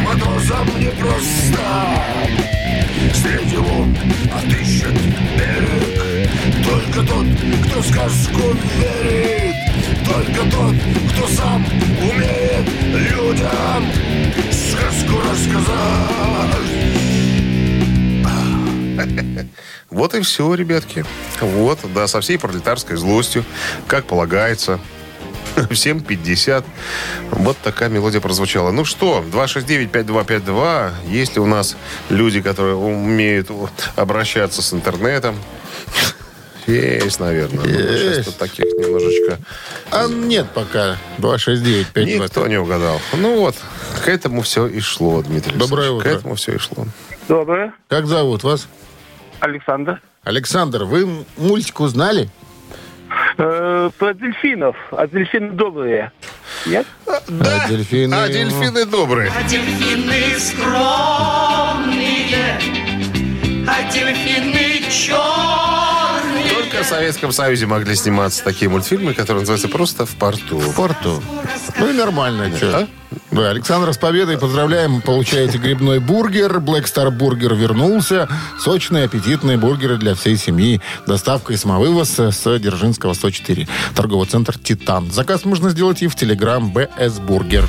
Матросам 0.05 0.67
непросто 0.79 1.61
Среди 3.15 3.57
волн 3.57 3.97
отыщет 4.33 4.95
берег 5.37 6.31
Только 6.65 7.01
тот, 7.07 7.27
кто 7.67 7.81
в 7.81 7.87
сказку 7.87 8.57
верит 8.79 9.55
Только 10.05 10.51
тот, 10.51 10.75
кто 11.13 11.29
сам 11.29 11.65
умеет 12.03 12.69
людям 12.93 13.87
Сказку 14.51 15.21
рассказать 15.21 16.17
Вот 19.91 20.15
и 20.15 20.21
все, 20.21 20.53
ребятки. 20.55 21.05
Вот, 21.41 21.79
да, 21.95 22.07
со 22.07 22.21
всей 22.21 22.39
пролетарской 22.39 22.97
злостью, 22.97 23.45
как 23.87 24.05
полагается. 24.05 24.79
Всем 25.71 26.01
50. 26.01 26.65
Вот 27.31 27.57
такая 27.59 27.89
мелодия 27.89 28.21
прозвучала. 28.21 28.71
Ну 28.71 28.85
что, 28.85 29.25
269-5252. 29.33 30.93
Есть 31.09 31.35
ли 31.37 31.41
у 31.41 31.47
нас 31.47 31.77
люди, 32.11 32.41
которые 32.41 32.77
умеют 32.77 33.51
обращаться 33.97 34.63
с 34.63 34.73
интернетом? 34.73 35.37
Есть, 36.67 37.21
наверное. 37.21 37.65
Ну, 37.65 37.69
Есть. 37.71 38.15
Сейчас 38.17 38.25
тут 38.27 38.39
таких 38.39 38.65
немножечко... 38.65 39.39
А 39.93 40.09
нет 40.09 40.49
пока. 40.53 40.97
269 41.19 41.95
Никто 41.97 42.47
не 42.49 42.59
угадал. 42.59 43.01
Ну 43.13 43.39
вот, 43.39 43.55
к 44.05 44.09
этому 44.09 44.43
все 44.43 44.67
и 44.67 44.81
шло, 44.81 45.23
Дмитрий 45.23 45.57
Доброе 45.57 45.91
утро. 45.93 46.09
К 46.09 46.13
этому 46.13 46.35
все 46.35 46.55
и 46.55 46.59
шло. 46.59 46.87
Доброе. 47.29 47.73
Как 47.89 48.07
зовут 48.09 48.43
вас? 48.43 48.67
Александр. 49.39 50.01
Александр, 50.25 50.85
вы 50.85 51.03
м- 51.03 51.25
мультик 51.37 51.79
узнали? 51.79 52.29
Э, 53.39 53.91
про 53.99 54.15
дельфинов. 54.15 54.77
А 54.93 55.07
дельфины 55.07 55.51
добрые. 55.53 56.11
Нет? 56.65 56.87
Да, 57.29 57.65
А 57.65 57.69
дельфины, 57.69 58.15
а 58.15 58.27
ну. 58.27 58.33
дельфины 58.33 58.85
добрые. 58.87 59.31
А 59.37 59.43
дельфины 59.49 60.39
скромные, 60.39 61.99
а 63.69 63.93
дельфины 63.93 64.56
Советском 66.89 67.33
Союзе 67.33 67.67
могли 67.67 67.95
сниматься 67.97 68.45
такие 68.45 68.69
мультфильмы, 68.71 69.13
которые 69.13 69.41
называются 69.41 69.69
просто 69.69 70.07
«В 70.07 70.15
порту». 70.15 70.59
В 70.59 70.75
порту. 70.75 71.23
Ну 71.79 71.91
и 71.91 71.93
нормально, 71.93 72.51
А? 72.53 72.57
что. 72.57 72.89
Да, 73.33 73.51
Александр, 73.51 73.93
с 73.93 73.99
победой 73.99 74.39
поздравляем. 74.39 75.01
Получаете 75.03 75.59
грибной 75.59 75.99
бургер. 75.99 76.57
Black 76.59 76.85
Star 76.85 77.11
Бургер 77.11 77.55
вернулся. 77.55 78.29
Сочные, 78.61 79.05
аппетитные 79.05 79.57
бургеры 79.57 79.97
для 79.97 80.15
всей 80.15 80.37
семьи. 80.37 80.81
Доставка 81.07 81.53
и 81.53 81.57
самовывоз 81.57 82.19
с 82.19 82.59
Дзержинского 82.59 83.15
104. 83.15 83.69
Торговый 83.95 84.27
центр 84.29 84.57
«Титан». 84.59 85.11
Заказ 85.11 85.45
можно 85.45 85.71
сделать 85.71 86.03
и 86.03 86.07
в 86.07 86.15
Телеграм 86.15 86.73
БС 86.73 87.19
Бургер. 87.19 87.67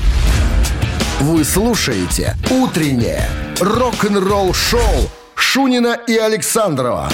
Вы 1.19 1.43
слушаете 1.43 2.35
«Утреннее 2.49 3.27
рок-н-ролл-шоу» 3.59 5.09
Шунина 5.35 5.97
и 6.07 6.15
Александрова 6.17 7.09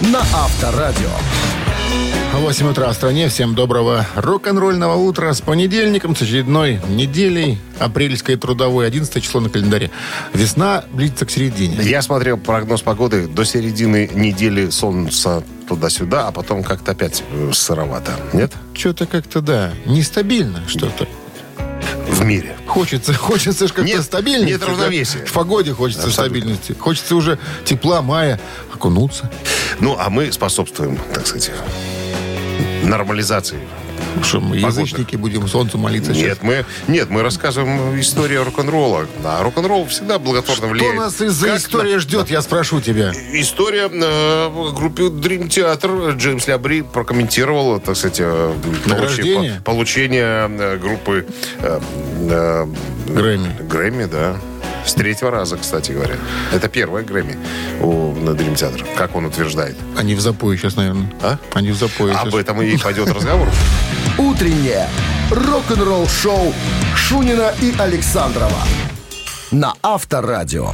на 0.00 0.20
Авторадио. 0.20 1.10
8 2.34 2.68
утра 2.70 2.88
в 2.90 2.94
стране. 2.94 3.28
Всем 3.28 3.54
доброго 3.54 4.06
рок-н-ролльного 4.14 4.94
утра 4.94 5.32
с 5.34 5.40
понедельником, 5.40 6.14
с 6.14 6.22
очередной 6.22 6.80
неделей 6.88 7.58
апрельской 7.78 8.36
трудовой, 8.36 8.86
11 8.86 9.22
число 9.22 9.40
на 9.40 9.48
календаре. 9.50 9.90
Весна 10.32 10.84
близится 10.92 11.26
к 11.26 11.30
середине. 11.30 11.76
Я 11.82 12.02
смотрел 12.02 12.36
прогноз 12.38 12.82
погоды 12.82 13.26
до 13.26 13.44
середины 13.44 14.08
недели 14.14 14.70
солнца 14.70 15.42
туда-сюда, 15.68 16.28
а 16.28 16.32
потом 16.32 16.62
как-то 16.62 16.92
опять 16.92 17.24
э, 17.32 17.50
сыровато. 17.52 18.12
Нет? 18.32 18.52
Что-то 18.74 19.06
как-то, 19.06 19.40
да, 19.40 19.72
нестабильно 19.84 20.62
что-то. 20.68 21.08
В 22.08 22.24
мире. 22.24 22.56
Хочется, 22.66 23.12
хочется 23.14 23.66
же 23.66 23.74
как-то 23.74 24.02
стабильности. 24.02 24.52
нет 24.52 24.64
равновесия. 24.64 25.18
В 25.26 25.32
погоде 25.32 25.72
хочется 25.72 26.06
Абсолютно. 26.06 26.38
стабильности. 26.38 26.72
Хочется 26.78 27.16
уже 27.16 27.38
тепла, 27.64 28.00
мая, 28.00 28.38
окунуться. 28.76 29.30
Ну, 29.80 29.96
а 29.98 30.08
мы 30.10 30.30
способствуем, 30.32 30.98
так 31.12 31.26
сказать, 31.26 31.50
нормализации. 32.84 33.58
Что 34.22 34.40
мы, 34.40 34.56
Погода. 34.56 34.80
язычники, 34.80 35.16
будем 35.16 35.46
солнцу 35.46 35.76
молиться 35.76 36.14
сейчас? 36.14 36.24
Нет, 36.24 36.38
мы, 36.42 36.64
нет, 36.88 37.10
мы 37.10 37.22
рассказываем 37.22 37.98
историю 38.00 38.44
рок-н-ролла. 38.44 39.06
А 39.24 39.42
рок-н-ролл 39.42 39.86
всегда 39.86 40.18
благотворно 40.18 40.64
Что 40.64 40.72
влияет. 40.72 40.96
нас 40.96 41.20
из-за 41.20 41.48
Как 41.48 41.58
истории 41.58 41.96
ждет, 41.98 42.30
я 42.30 42.40
спрошу 42.40 42.80
тебя. 42.80 43.12
История 43.32 43.90
э, 43.92 44.72
группе 44.74 45.04
Dream 45.04 45.48
Theater 45.48 46.16
Джеймс 46.16 46.46
Лябри 46.46 46.80
прокомментировал, 46.82 47.78
так 47.78 47.94
сказать, 47.96 48.20
э, 48.20 48.54
получи- 48.86 49.58
по- 49.58 49.62
получение 49.64 50.48
э, 50.50 50.78
группы 50.78 51.26
э, 51.58 51.80
э, 52.30 52.66
Грэмми. 53.08 53.50
Грэмми, 53.68 54.04
да. 54.06 54.36
С 54.86 54.94
третьего 54.94 55.30
раза, 55.30 55.56
кстати 55.56 55.92
говоря. 55.92 56.14
Это 56.52 56.68
первая 56.68 57.04
Грэмми 57.04 57.36
у 57.80 58.12
на 58.14 58.30
Dream 58.30 58.54
Theater, 58.54 58.86
как 58.96 59.16
он 59.16 59.26
утверждает. 59.26 59.76
Они 59.96 60.14
в 60.14 60.20
запое 60.20 60.56
сейчас, 60.56 60.76
наверное. 60.76 61.12
А? 61.22 61.38
Они 61.54 61.70
в 61.72 61.76
запое 61.76 62.14
Об 62.14 62.28
сейчас. 62.28 62.40
этом 62.40 62.62
и 62.62 62.76
пойдет 62.78 63.08
разговор. 63.10 63.48
«Утреннее 64.16 64.88
рок-н-ролл-шоу» 65.30 66.54
Шунина 66.94 67.52
и 67.60 67.74
Александрова 67.78 68.62
на 69.50 69.74
Авторадио. 69.82 70.72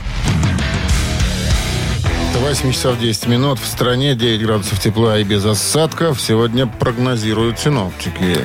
8 2.42 2.72
часов 2.72 2.98
10 2.98 3.28
минут. 3.28 3.60
В 3.60 3.66
стране 3.66 4.16
9 4.16 4.42
градусов 4.42 4.80
тепла 4.80 5.16
и 5.16 5.22
без 5.22 5.44
осадков. 5.44 6.20
Сегодня 6.20 6.66
прогнозируют 6.66 7.60
синоптики. 7.60 8.36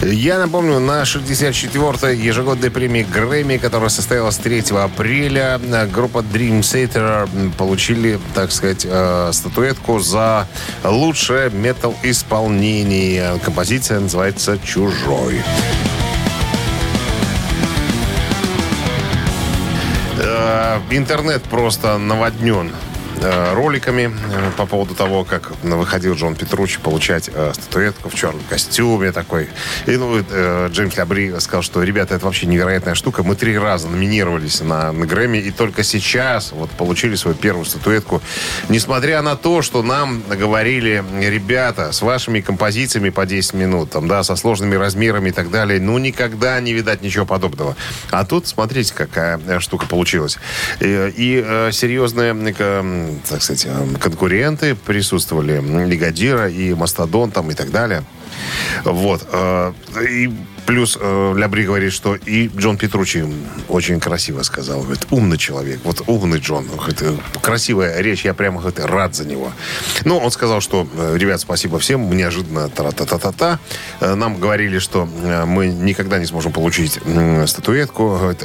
Я 0.00 0.38
напомню, 0.38 0.78
на 0.78 1.02
64-й 1.02 2.16
ежегодной 2.18 2.70
премии 2.70 3.02
Грэмми, 3.02 3.56
которая 3.56 3.88
состоялась 3.88 4.36
3 4.36 4.66
апреля, 4.80 5.60
группа 5.92 6.18
Dream 6.18 6.60
Theater 6.60 7.28
получили, 7.58 8.20
так 8.32 8.52
сказать, 8.52 8.86
э, 8.88 9.30
статуэтку 9.32 9.98
за 9.98 10.46
лучшее 10.84 11.50
метал-исполнение. 11.50 13.40
Композиция 13.44 13.98
называется 13.98 14.56
«Чужой». 14.64 15.42
Э, 20.20 20.78
Интернет 20.90 21.42
просто 21.42 21.98
наводнен 21.98 22.70
роликами 23.22 24.12
э, 24.12 24.50
по 24.56 24.66
поводу 24.66 24.94
того, 24.94 25.24
как 25.24 25.52
выходил 25.62 26.14
Джон 26.14 26.34
Петручи 26.34 26.78
получать 26.78 27.30
э, 27.32 27.52
статуэтку 27.54 28.08
в 28.08 28.14
черном 28.14 28.42
костюме 28.48 29.12
такой. 29.12 29.48
И 29.86 29.96
ну, 29.96 30.22
э, 30.28 30.68
Джеймс 30.70 30.96
Лябри 30.96 31.38
сказал, 31.40 31.62
что, 31.62 31.82
ребята, 31.82 32.14
это 32.14 32.24
вообще 32.24 32.46
невероятная 32.46 32.94
штука. 32.94 33.22
Мы 33.22 33.34
три 33.36 33.58
раза 33.58 33.88
номинировались 33.88 34.60
на, 34.60 34.92
на 34.92 35.06
Грэмми, 35.06 35.38
и 35.38 35.50
только 35.50 35.82
сейчас 35.82 36.52
вот 36.52 36.70
получили 36.70 37.14
свою 37.14 37.36
первую 37.36 37.64
статуэтку. 37.64 38.22
Несмотря 38.68 39.22
на 39.22 39.36
то, 39.36 39.62
что 39.62 39.82
нам 39.82 40.22
говорили, 40.28 41.04
ребята, 41.20 41.92
с 41.92 42.02
вашими 42.02 42.40
композициями 42.40 43.10
по 43.10 43.26
10 43.26 43.54
минут, 43.54 43.90
там, 43.90 44.08
да, 44.08 44.22
со 44.22 44.36
сложными 44.36 44.74
размерами 44.74 45.30
и 45.30 45.32
так 45.32 45.50
далее, 45.50 45.80
ну, 45.80 45.98
никогда 45.98 46.60
не 46.60 46.72
видать 46.72 47.02
ничего 47.02 47.26
подобного. 47.26 47.76
А 48.10 48.24
тут, 48.24 48.46
смотрите, 48.46 48.94
какая 48.94 49.40
э, 49.46 49.60
штука 49.60 49.86
получилась. 49.86 50.38
И, 50.80 51.12
и, 51.16 51.42
э, 51.44 51.70
серьезные, 51.72 52.34
э, 52.58 53.05
так 53.28 53.42
сказать, 53.42 53.66
э, 53.68 53.86
конкуренты 54.00 54.74
присутствовали. 54.74 55.62
Лигадира 55.86 56.48
и 56.48 56.74
Мастодон 56.74 57.30
там 57.30 57.50
и 57.50 57.54
так 57.54 57.70
далее. 57.70 58.04
Вот. 58.84 59.26
э, 59.32 59.72
И 60.10 60.30
плюс 60.66 60.98
э, 61.00 61.34
Лябри 61.36 61.64
говорит, 61.64 61.92
что 61.92 62.14
и 62.16 62.48
Джон 62.48 62.76
Петручи 62.76 63.24
очень 63.68 64.00
красиво 64.00 64.42
сказал. 64.42 64.82
Говорит, 64.82 65.06
умный 65.10 65.38
человек. 65.38 65.80
Вот 65.84 66.02
умный 66.06 66.38
Джон. 66.38 66.66
Это 66.88 67.16
красивая 67.40 68.00
речь. 68.00 68.24
Я 68.24 68.34
прямо 68.34 68.60
говорит, 68.60 68.80
рад 68.80 69.14
за 69.14 69.24
него. 69.24 69.52
Ну, 70.04 70.18
он 70.18 70.30
сказал, 70.30 70.60
что, 70.60 70.86
ребят, 71.14 71.40
спасибо 71.40 71.78
всем. 71.78 72.10
Неожиданно 72.14 72.68
та-та-та-та-та. 72.68 73.58
Нам 74.00 74.38
говорили, 74.38 74.78
что 74.78 75.06
мы 75.06 75.68
никогда 75.68 76.18
не 76.18 76.26
сможем 76.26 76.52
получить 76.52 76.98
статуэтку, 77.46 78.18
говорит, 78.18 78.44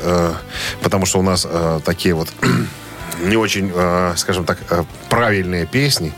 потому 0.81 1.05
что 1.05 1.19
у 1.19 1.23
нас 1.23 1.47
такие 1.83 2.13
вот 2.13 2.29
не 3.21 3.37
очень, 3.37 3.71
э, 3.73 4.13
скажем 4.17 4.45
так, 4.45 4.57
э, 4.69 4.83
правильные 5.09 5.65
песни. 5.65 6.11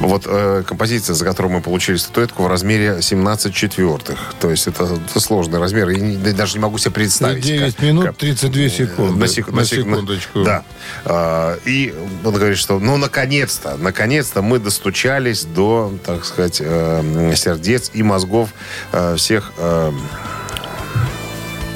Вот 0.00 0.22
э, 0.26 0.62
композиция, 0.66 1.14
за 1.14 1.24
которую 1.24 1.52
мы 1.52 1.60
получили 1.60 1.96
статуэтку 1.96 2.42
в 2.44 2.46
размере 2.48 3.02
17 3.02 3.54
четвертых. 3.54 4.34
То 4.40 4.50
есть 4.50 4.66
это, 4.66 4.84
это 4.84 5.20
сложный 5.20 5.58
размер. 5.58 5.88
Я 5.90 5.98
не- 6.00 6.16
даже 6.32 6.54
не 6.54 6.60
могу 6.60 6.78
себе 6.78 6.92
представить. 6.92 7.44
9 7.44 7.74
как- 7.76 7.84
минут 7.84 8.04
как- 8.06 8.16
32 8.16 8.68
секунды. 8.68 9.18
на, 9.18 9.26
сек- 9.28 9.48
На 9.48 9.56
на 9.56 9.64
сек- 9.64 9.78
секундочку. 9.84 10.44
Да. 10.44 10.62
А, 11.04 11.58
и 11.64 11.94
он 12.24 12.34
говорит, 12.34 12.58
что 12.58 12.78
ну, 12.78 12.96
наконец-то, 12.96 13.76
наконец-то 13.78 14.42
мы 14.42 14.58
достучались 14.58 15.44
до, 15.44 15.92
так 16.04 16.24
сказать, 16.24 16.60
э, 16.64 17.32
сердец 17.36 17.90
и 17.94 18.02
мозгов 18.02 18.50
э, 18.92 19.16
всех 19.16 19.52
э, 19.58 19.92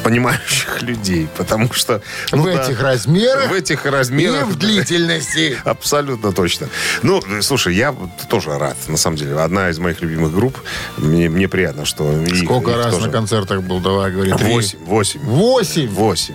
понимающих 0.03 0.83
людей. 0.83 1.29
Потому 1.37 1.73
что... 1.73 2.03
ну 2.33 2.43
в 2.43 2.45
да, 2.47 2.63
этих 2.65 2.81
размерах 2.81 3.51
В 3.51 3.55
этих 3.55 3.87
и 3.87 3.89
размерах. 3.89 4.47
в 4.47 4.57
длительности. 4.59 5.57
Абсолютно 5.65 6.33
точно. 6.33 6.69
Ну, 7.03 7.23
слушай, 7.43 7.75
я 7.75 7.95
тоже 8.29 8.59
рад, 8.59 8.77
на 8.89 8.97
самом 8.97 9.17
деле. 9.17 9.39
Одна 9.39 9.71
из 9.71 9.79
моих 9.79 10.01
любимых 10.01 10.35
групп. 10.35 10.59
Мне, 10.97 11.29
мне 11.29 11.49
приятно, 11.49 11.85
что... 11.85 12.13
Сколько 12.45 12.71
их 12.73 12.77
раз 12.77 12.95
тоже- 12.95 13.07
на 13.07 13.13
концертах 13.13 13.63
был, 13.63 13.81
давай, 13.81 14.11
говори. 14.13 14.33
Восемь. 14.33 14.79
Восемь. 14.85 15.21
Восемь? 15.21 15.89
Восемь 15.91 16.35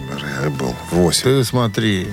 был. 0.57 0.75
Восемь. 0.91 1.23
Ты 1.23 1.43
смотри. 1.43 2.07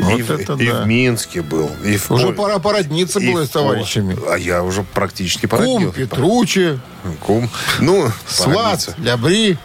Вот 0.00 0.18
и, 0.18 0.22
в- 0.22 0.30
это 0.30 0.54
и 0.54 0.66
да. 0.68 0.82
в 0.82 0.86
Минске 0.86 1.42
был. 1.42 1.70
И 1.84 1.96
в 1.96 2.10
Уже 2.10 2.26
Коль- 2.28 2.34
пора 2.34 2.58
породниться 2.58 3.20
и 3.20 3.30
было 3.30 3.42
в 3.42 3.46
с 3.46 3.50
товарищами. 3.50 4.16
А 4.28 4.36
я 4.36 4.62
уже 4.62 4.82
практически 4.82 5.46
Кум, 5.46 5.58
породнил. 5.58 5.92
Петручи, 5.92 6.80
Кум. 7.20 7.50
Ну, 7.80 8.10
сват, 8.26 8.94
лябри. 8.98 9.58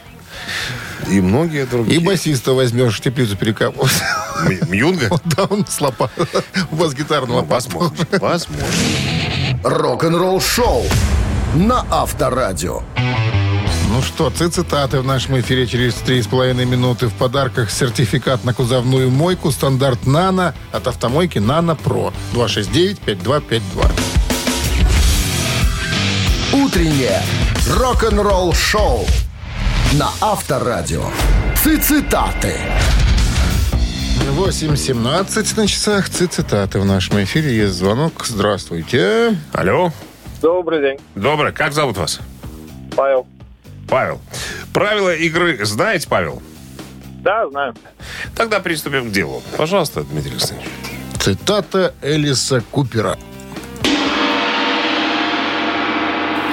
И 1.08 1.22
многие 1.22 1.66
другие. 1.66 2.00
И 2.00 2.04
басиста 2.04 2.54
возьмешь, 2.54 3.00
теплицу 3.00 3.36
перекапывать. 3.36 3.92
Мьюнга? 4.68 5.10
Да, 5.26 5.44
он 5.46 5.66
с 5.68 5.80
лопа- 5.80 6.10
бас-гитарного 6.72 7.42
Ну, 7.42 7.48
возможно. 7.48 7.98
Возможно. 8.20 8.68
Рок-н-ролл 9.64 10.42
шоу 10.42 10.86
на 11.56 11.86
Авторадио. 11.90 12.82
Ну 13.92 14.02
что, 14.04 14.30
цитаты 14.30 15.00
в 15.02 15.06
нашем 15.06 15.40
эфире 15.40 15.66
через 15.66 15.96
три 15.96 16.22
с 16.22 16.28
половиной 16.28 16.66
минуты. 16.66 17.08
В 17.08 17.14
подарках 17.14 17.72
сертификат 17.72 18.44
на 18.44 18.54
кузовную 18.54 19.10
мойку 19.10 19.52
стандарт 19.52 20.06
«Нано» 20.06 20.54
от 20.72 20.88
автомойки 20.88 21.40
«Нано 21.40 21.76
Про». 21.76 22.14
269-5252. 22.34 23.92
Утреннее 26.54 27.22
рок-н-ролл 27.68 28.54
шоу 28.54 29.06
на 29.94 30.10
Авторадио. 30.22 31.04
Цитаты. 31.56 32.54
8.17 34.38 35.58
на 35.58 35.68
часах. 35.68 36.10
Цитаты 36.10 36.80
в 36.80 36.86
нашем 36.86 37.24
эфире. 37.24 37.56
Есть 37.56 37.74
звонок. 37.74 38.26
Здравствуйте. 38.26 39.36
Алло. 39.52 39.92
Добрый 40.42 40.82
день, 40.82 41.00
Доброе. 41.16 41.52
Как 41.52 41.74
зовут 41.74 41.98
вас? 41.98 42.20
Павел. 42.96 43.26
Павел. 43.90 44.22
Правила 44.74 45.14
игры 45.16 45.66
знаете, 45.66 46.08
Павел? 46.08 46.42
Да, 47.22 47.50
знаю. 47.50 47.74
Тогда 48.36 48.60
приступим 48.60 49.10
к 49.10 49.12
делу. 49.12 49.42
Пожалуйста, 49.58 50.04
Дмитрий 50.04 50.34
Александрович. 50.34 50.70
Цитата 51.20 51.96
Элиса 52.02 52.62
Купера. 52.72 53.18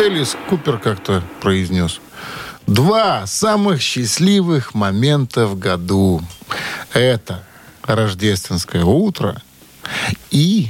Элис 0.01 0.37
Купер 0.49 0.79
как-то 0.79 1.23
произнес. 1.41 2.01
Два 2.67 3.27
самых 3.27 3.81
счастливых 3.81 4.75
момента 4.75 5.47
в 5.47 5.59
году. 5.59 6.21
Это 6.93 7.45
рождественское 7.85 8.85
утро 8.85 9.41
и, 10.31 10.69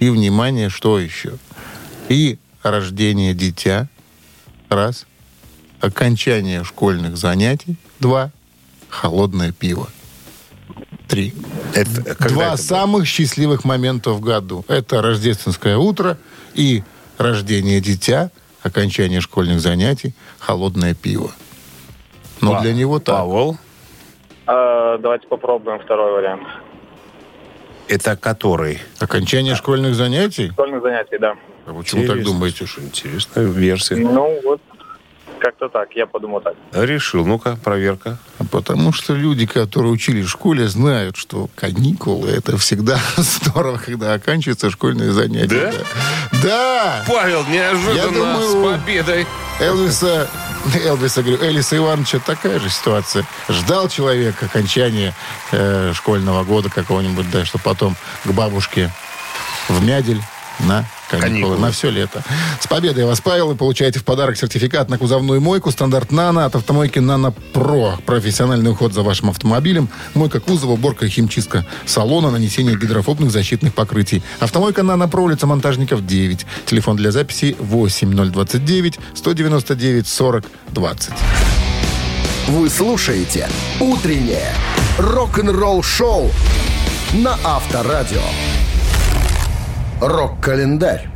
и, 0.00 0.10
внимание, 0.10 0.68
что 0.68 0.98
еще? 0.98 1.38
И 2.08 2.38
рождение 2.62 3.34
дитя. 3.34 3.88
Раз. 4.68 5.06
Окончание 5.80 6.64
школьных 6.64 7.16
занятий. 7.16 7.76
Два. 8.00 8.32
Холодное 8.88 9.52
пиво. 9.52 9.88
Три. 11.08 11.34
Это, 11.74 12.02
Два 12.02 12.10
это 12.12 12.34
было? 12.34 12.56
самых 12.56 13.06
счастливых 13.06 13.64
момента 13.64 14.10
в 14.10 14.20
году. 14.20 14.64
Это 14.68 15.00
рождественское 15.02 15.76
утро 15.76 16.18
и 16.54 16.82
рождение 17.18 17.80
дитя, 17.80 18.30
окончание 18.62 19.20
школьных 19.20 19.60
занятий, 19.60 20.14
холодное 20.38 20.94
пиво. 20.94 21.30
Но 22.40 22.52
Па- 22.54 22.60
для 22.60 22.72
него 22.74 22.98
так. 22.98 23.16
Павел. 23.16 23.56
А, 24.46 24.98
давайте 24.98 25.26
попробуем 25.28 25.78
второй 25.80 26.12
вариант. 26.12 26.46
Это 27.88 28.16
который? 28.16 28.78
Окончание 29.00 29.54
школьных 29.54 29.94
занятий? 29.94 30.50
Школьных 30.50 30.82
занятий, 30.82 31.18
да. 31.18 31.34
А 31.66 31.72
почему 31.74 32.02
так 32.02 32.16
Интересно. 32.16 32.32
думаете? 32.32 32.64
Интересная 32.78 33.44
версия. 33.46 33.96
Ну, 33.96 34.40
вот 34.44 34.60
как-то 35.42 35.68
так, 35.68 35.88
я 35.96 36.06
подумал 36.06 36.40
так. 36.40 36.54
Решил. 36.72 37.26
Ну-ка, 37.26 37.58
проверка. 37.62 38.18
Потому 38.50 38.92
что 38.92 39.14
люди, 39.14 39.44
которые 39.44 39.92
учились 39.92 40.26
в 40.26 40.30
школе, 40.30 40.68
знают, 40.68 41.16
что 41.16 41.48
каникулы 41.56 42.30
это 42.30 42.56
всегда 42.58 42.98
здорово, 43.16 43.78
когда 43.78 44.14
оканчиваются 44.14 44.70
школьные 44.70 45.10
занятия. 45.10 45.72
Да. 46.30 46.42
Да! 46.42 47.04
Павел, 47.08 47.44
неожиданно 47.46 47.96
Я 47.96 48.08
думаю, 48.08 48.42
с 48.42 48.80
победой. 48.80 49.26
Элвиса, 49.60 50.28
Элвиса, 50.84 51.22
говорю, 51.22 51.44
Элиса 51.44 51.76
Ивановича 51.76 52.20
такая 52.24 52.60
же 52.60 52.70
ситуация. 52.70 53.24
Ждал 53.48 53.88
человек 53.88 54.40
окончания 54.42 55.12
э, 55.50 55.92
школьного 55.92 56.44
года 56.44 56.70
какого-нибудь, 56.70 57.30
да, 57.30 57.44
что 57.44 57.58
потом 57.58 57.96
к 58.24 58.30
бабушке 58.30 58.90
в 59.68 59.84
Мядель 59.84 60.20
на 60.60 60.84
каникулы, 61.10 61.30
Каникулы. 61.30 61.58
на 61.58 61.70
все 61.72 61.90
лето. 61.90 62.22
С 62.60 62.66
победой 62.66 63.04
вас, 63.04 63.20
Павел, 63.20 63.48
вы 63.48 63.54
получаете 63.54 63.98
в 63.98 64.04
подарок 64.04 64.36
сертификат 64.36 64.88
на 64.88 64.98
кузовную 64.98 65.40
мойку 65.40 65.70
стандарт 65.70 66.12
«Нано» 66.12 66.44
от 66.44 66.54
автомойки 66.54 66.98
«Нано 66.98 67.32
Про». 67.52 67.98
Профессиональный 68.06 68.70
уход 68.70 68.92
за 68.92 69.02
вашим 69.02 69.30
автомобилем, 69.30 69.88
мойка 70.14 70.40
кузова, 70.40 70.72
уборка 70.72 71.06
и 71.06 71.08
химчистка 71.08 71.66
салона, 71.86 72.30
нанесение 72.30 72.76
гидрофобных 72.76 73.30
защитных 73.30 73.74
покрытий. 73.74 74.22
Автомойка 74.40 74.82
«Нано 74.82 75.08
Про», 75.08 75.24
улица 75.24 75.46
Монтажников, 75.46 76.06
9. 76.06 76.46
Телефон 76.66 76.96
для 76.96 77.10
записи 77.10 77.56
8029 77.58 78.98
199 79.14 80.06
40 80.08 80.44
20. 80.68 81.12
Вы 82.48 82.68
слушаете 82.70 83.48
«Утреннее 83.80 84.52
рок-н-ролл 84.98 85.82
шоу» 85.82 86.30
на 87.12 87.38
Авторадио. 87.44 88.22
Рок-календарь. 90.02 91.08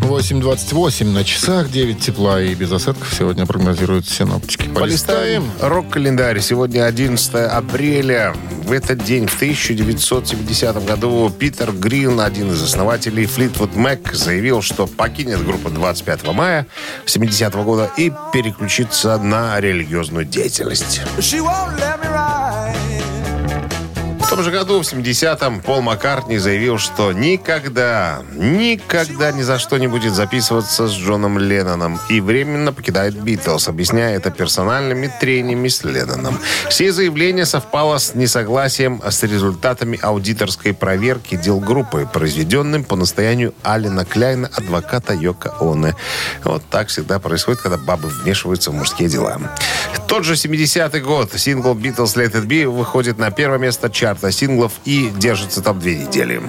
8.28 0.00 1.06
на 1.06 1.24
часах, 1.24 1.70
9 1.70 1.98
тепла 1.98 2.42
и 2.42 2.54
без 2.54 2.70
осадков 2.70 3.14
сегодня 3.14 3.46
прогнозируют 3.46 4.06
синоптики. 4.06 4.68
Полистаем. 4.68 5.50
Рок-календарь. 5.62 6.40
Сегодня 6.40 6.84
11 6.84 7.34
апреля. 7.34 8.34
В 8.64 8.72
этот 8.72 9.02
день, 9.02 9.26
в 9.26 9.34
1970 9.34 10.84
году, 10.84 11.30
Питер 11.30 11.72
Грин, 11.72 12.20
один 12.20 12.52
из 12.52 12.62
основателей 12.62 13.24
Fleetwood 13.24 13.74
Mac, 13.74 14.14
заявил, 14.14 14.60
что 14.60 14.86
покинет 14.86 15.42
группу 15.42 15.70
25 15.70 16.34
мая 16.34 16.66
70 17.06 17.54
года 17.64 17.90
и 17.96 18.12
переключится 18.30 19.16
на 19.16 19.58
религиозную 19.58 20.26
деятельность. 20.26 21.00
В 21.16 21.22
том 24.38 24.44
же 24.44 24.52
году, 24.52 24.80
в 24.80 24.82
70-м, 24.82 25.60
Пол 25.62 25.80
Маккартни 25.80 26.38
заявил, 26.38 26.78
что 26.78 27.12
никогда, 27.12 28.22
никогда 28.36 29.32
ни 29.32 29.42
за 29.42 29.58
что 29.58 29.78
не 29.78 29.88
будет 29.88 30.14
записываться 30.14 30.86
с 30.86 30.92
Джоном 30.92 31.40
Ленноном 31.40 31.98
и 32.08 32.20
временно 32.20 32.72
покидает 32.72 33.20
Битлз, 33.20 33.66
объясняя 33.66 34.14
это 34.14 34.30
персональными 34.30 35.12
трениями 35.20 35.66
с 35.66 35.82
Ленноном. 35.82 36.38
Все 36.68 36.92
заявления 36.92 37.46
совпало 37.46 37.98
с 37.98 38.14
несогласием 38.14 39.02
с 39.04 39.24
результатами 39.24 39.98
аудиторской 40.00 40.72
проверки 40.72 41.34
дел 41.34 41.58
группы, 41.58 42.06
произведенным 42.12 42.84
по 42.84 42.94
настоянию 42.94 43.54
Алина 43.64 44.04
Кляйна, 44.04 44.48
адвоката 44.54 45.14
Йока 45.14 45.56
Оне. 45.58 45.96
Вот 46.44 46.62
так 46.70 46.90
всегда 46.90 47.18
происходит, 47.18 47.60
когда 47.60 47.76
бабы 47.76 48.08
вмешиваются 48.08 48.70
в 48.70 48.74
мужские 48.74 49.08
дела. 49.08 49.40
Тот 50.06 50.24
же 50.24 50.34
70-й 50.34 51.00
год. 51.00 51.32
Сингл 51.36 51.74
Beatles 51.74 52.14
Let 52.14 52.34
It 52.34 52.46
Be 52.46 52.68
выходит 52.68 53.18
на 53.18 53.32
первое 53.32 53.58
место 53.58 53.90
чарта 53.90 54.27
синглов 54.32 54.72
и 54.84 55.10
держится 55.10 55.62
там 55.62 55.78
две 55.78 55.98
недели. 55.98 56.40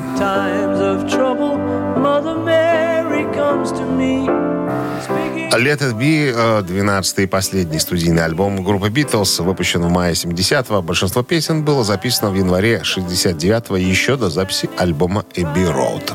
Let 5.51 5.81
It 5.81 5.97
Be, 5.97 6.31
э, 6.33 6.61
12-й 6.61 7.23
и 7.23 7.27
последний 7.27 7.79
студийный 7.79 8.23
альбом 8.23 8.63
группы 8.63 8.87
Beatles, 8.87 9.43
выпущен 9.43 9.81
в 9.81 9.89
мае 9.89 10.13
70-го. 10.13 10.81
Большинство 10.81 11.23
песен 11.23 11.63
было 11.65 11.83
записано 11.83 12.29
в 12.29 12.35
январе 12.35 12.81
69-го, 12.85 13.75
еще 13.75 14.15
до 14.15 14.29
записи 14.29 14.69
альбома 14.77 15.25
Abbey 15.35 15.73
Road. 15.73 16.13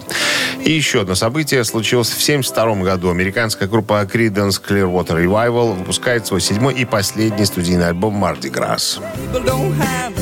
И 0.65 0.73
еще 0.73 1.03
одно 1.03 1.15
событие 1.15 1.63
случилось 1.65 2.11
в 2.11 2.23
72 2.23 2.77
году. 2.77 3.11
Американская 3.11 3.69
группа 3.69 4.01
Creedence 4.11 4.63
Clearwater 4.67 5.23
Revival 5.23 5.75
выпускает 5.75 6.27
свой 6.27 6.41
седьмой 6.41 6.75
и 6.75 6.85
последний 6.85 7.45
студийный 7.45 7.89
альбом 7.89 8.25
Mardi 8.25 8.51
Gras. 8.51 9.01
people 9.35 9.41
don't 9.41 9.73
have 9.73 10.14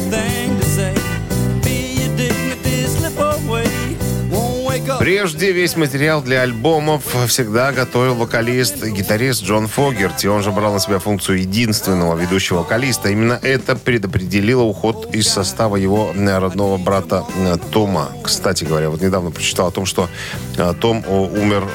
Прежде 5.02 5.50
весь 5.50 5.74
материал 5.74 6.22
для 6.22 6.42
альбомов 6.42 7.02
всегда 7.26 7.72
готовил 7.72 8.14
вокалист 8.14 8.84
и 8.84 8.90
гитарист 8.92 9.42
Джон 9.42 9.66
Фогерти. 9.66 10.28
Он 10.28 10.44
же 10.44 10.52
брал 10.52 10.74
на 10.74 10.78
себя 10.78 11.00
функцию 11.00 11.40
единственного 11.40 12.16
ведущего 12.16 12.58
вокалиста. 12.58 13.08
Именно 13.08 13.36
это 13.42 13.74
предопределило 13.74 14.62
уход 14.62 15.12
из 15.12 15.26
состава 15.26 15.74
его 15.74 16.12
э, 16.14 16.38
родного 16.38 16.76
брата 16.76 17.24
э, 17.36 17.56
Тома. 17.72 18.12
Кстати 18.22 18.62
говоря, 18.62 18.90
вот 18.90 19.02
недавно 19.02 19.32
прочитал 19.32 19.66
о 19.66 19.70
том, 19.72 19.86
что 19.86 20.08
э, 20.56 20.72
Том 20.80 21.04
о, 21.08 21.26
умер 21.26 21.66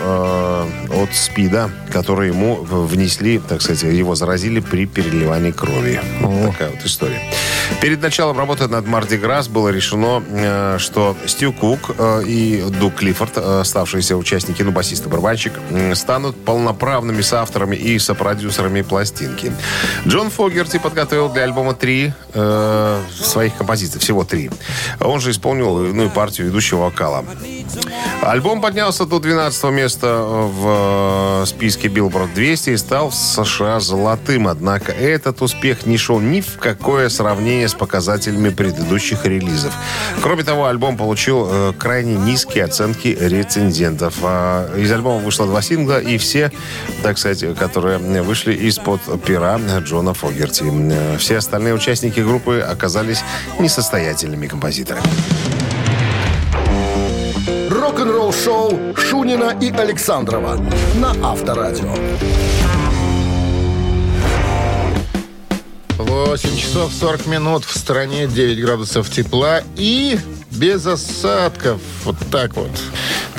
от 0.95 1.13
СПИДа, 1.13 1.69
который 1.91 2.29
ему 2.29 2.55
внесли, 2.63 3.39
так 3.39 3.61
сказать, 3.61 3.83
его 3.83 4.15
заразили 4.15 4.61
при 4.61 4.85
переливании 4.85 5.51
крови. 5.51 5.99
Вот 6.21 6.53
такая 6.53 6.69
вот 6.69 6.85
история. 6.85 7.21
Перед 7.81 8.01
началом 8.01 8.39
работы 8.39 8.67
над 8.67 8.87
Марди 8.87 9.17
Грасс 9.17 9.47
было 9.47 9.69
решено, 9.69 10.23
э, 10.27 10.77
что 10.79 11.15
Стю 11.27 11.53
Кук 11.53 11.91
э, 11.95 12.23
и 12.25 12.63
Дуг 12.79 12.95
Клиффорд, 12.95 13.37
э, 13.37 13.59
оставшиеся 13.61 14.17
участники, 14.17 14.63
ну, 14.63 14.71
басист 14.71 15.05
и 15.05 15.09
барабанщик, 15.09 15.53
станут 15.93 16.43
полноправными 16.43 17.21
соавторами 17.21 17.75
и 17.75 17.99
сопродюсерами 17.99 18.81
пластинки. 18.81 19.53
Джон 20.07 20.31
Фогерти 20.31 20.79
подготовил 20.79 21.29
для 21.29 21.43
альбома 21.43 21.75
три 21.75 22.13
э, 22.33 23.01
своих 23.21 23.55
композиций, 23.55 23.99
всего 23.99 24.23
три. 24.23 24.49
Он 24.99 25.19
же 25.19 25.29
исполнил 25.29 25.77
ну, 25.77 26.05
и 26.05 26.09
партию 26.09 26.47
ведущего 26.47 26.85
вокала. 26.85 27.23
Альбом 28.21 28.61
поднялся 28.61 29.05
до 29.05 29.19
12 29.19 29.63
места 29.65 30.21
в 30.21 31.43
э, 31.43 31.45
списке 31.45 31.87
Billboard 31.87 32.33
200 32.33 32.71
и 32.71 32.77
стал 32.77 33.09
в 33.09 33.15
США 33.15 33.79
золотым. 33.79 34.47
Однако 34.47 34.91
этот 34.91 35.41
успех 35.41 35.85
не 35.85 35.97
шел 35.97 36.19
ни 36.19 36.41
в 36.41 36.57
какое 36.57 37.09
сравнение 37.09 37.66
с 37.67 37.73
показателями 37.73 38.49
предыдущих 38.49 39.25
релизов. 39.25 39.73
Кроме 40.21 40.43
того, 40.43 40.65
альбом 40.65 40.97
получил 40.97 41.47
э, 41.49 41.73
крайне 41.77 42.15
низкие 42.15 42.65
оценки 42.65 43.17
рецензентов. 43.19 44.15
А 44.23 44.75
из 44.77 44.91
альбома 44.91 45.19
вышло 45.19 45.45
два 45.45 45.61
сингла, 45.61 45.99
и 45.99 46.17
все, 46.17 46.51
так 47.03 47.17
сказать, 47.17 47.57
которые 47.57 47.97
вышли 48.21 48.53
из-под 48.53 49.01
пера 49.23 49.59
Джона 49.79 50.13
Фогерти. 50.13 50.63
Э, 50.65 51.17
Все 51.17 51.37
остальные 51.37 51.73
участники 51.73 52.19
группы 52.19 52.59
оказались 52.59 53.21
несостоятельными 53.59 54.47
композиторами. 54.47 55.07
Рок-н-ролл 57.69 58.33
шоу 58.33 58.95
Шунина 58.95 59.55
и 59.61 59.71
Александрова 59.71 60.57
на 60.95 61.11
Авторадио. 61.23 61.93
8 65.97 66.57
часов 66.57 66.93
40 66.93 67.25
минут. 67.27 67.65
В 67.65 67.75
стране 67.77 68.27
9 68.27 68.61
градусов 68.61 69.09
тепла 69.09 69.61
и 69.75 70.19
без 70.51 70.85
осадков. 70.85 71.81
Вот 72.03 72.17
так 72.31 72.55
вот. 72.55 72.71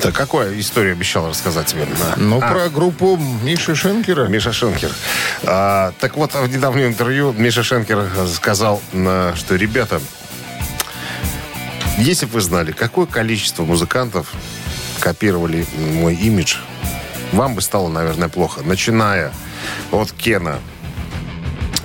Так, 0.01 0.13
какую 0.13 0.59
историю 0.59 0.93
обещал 0.93 1.29
рассказать 1.29 1.67
тебе? 1.67 1.87
Ну, 2.17 2.39
А, 2.41 2.51
про 2.51 2.69
группу 2.69 3.17
Миши 3.43 3.75
Шенкера. 3.75 4.27
Миша 4.27 4.51
Шенкер. 4.51 4.91
А, 5.43 5.93
так 5.99 6.17
вот, 6.17 6.33
в 6.33 6.47
недавнем 6.47 6.87
интервью 6.87 7.33
Миша 7.33 7.63
Шенкер 7.63 8.05
сказал, 8.33 8.81
что, 8.91 9.55
ребята, 9.55 10.01
если 11.97 12.25
бы 12.25 12.33
вы 12.33 12.41
знали, 12.41 12.71
какое 12.71 13.05
количество 13.05 13.63
музыкантов 13.63 14.31
копировали 14.99 15.65
мой 15.93 16.15
имидж, 16.15 16.57
вам 17.31 17.55
бы 17.55 17.61
стало, 17.61 17.87
наверное, 17.89 18.29
плохо. 18.29 18.61
Начиная 18.63 19.31
от 19.91 20.11
Кена 20.11 20.59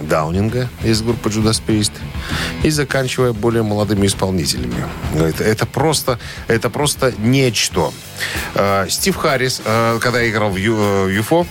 Даунинга 0.04 0.68
из 0.82 1.02
группы 1.02 1.28
Judas 1.28 1.60
Priest 1.66 1.92
и 2.62 2.70
заканчивая 2.70 3.32
более 3.32 3.62
молодыми 3.62 4.06
исполнителями. 4.06 4.84
Говорит, 5.14 5.40
это 5.40 5.66
просто, 5.66 6.18
это 6.48 6.70
просто 6.70 7.12
нечто. 7.18 7.92
Э, 8.54 8.86
Стив 8.88 9.16
Харрис, 9.16 9.60
э, 9.64 9.98
когда 10.00 10.28
играл 10.28 10.50
в 10.50 10.56
Ю- 10.56 10.76
э, 11.08 11.18
UFO, 11.20 11.46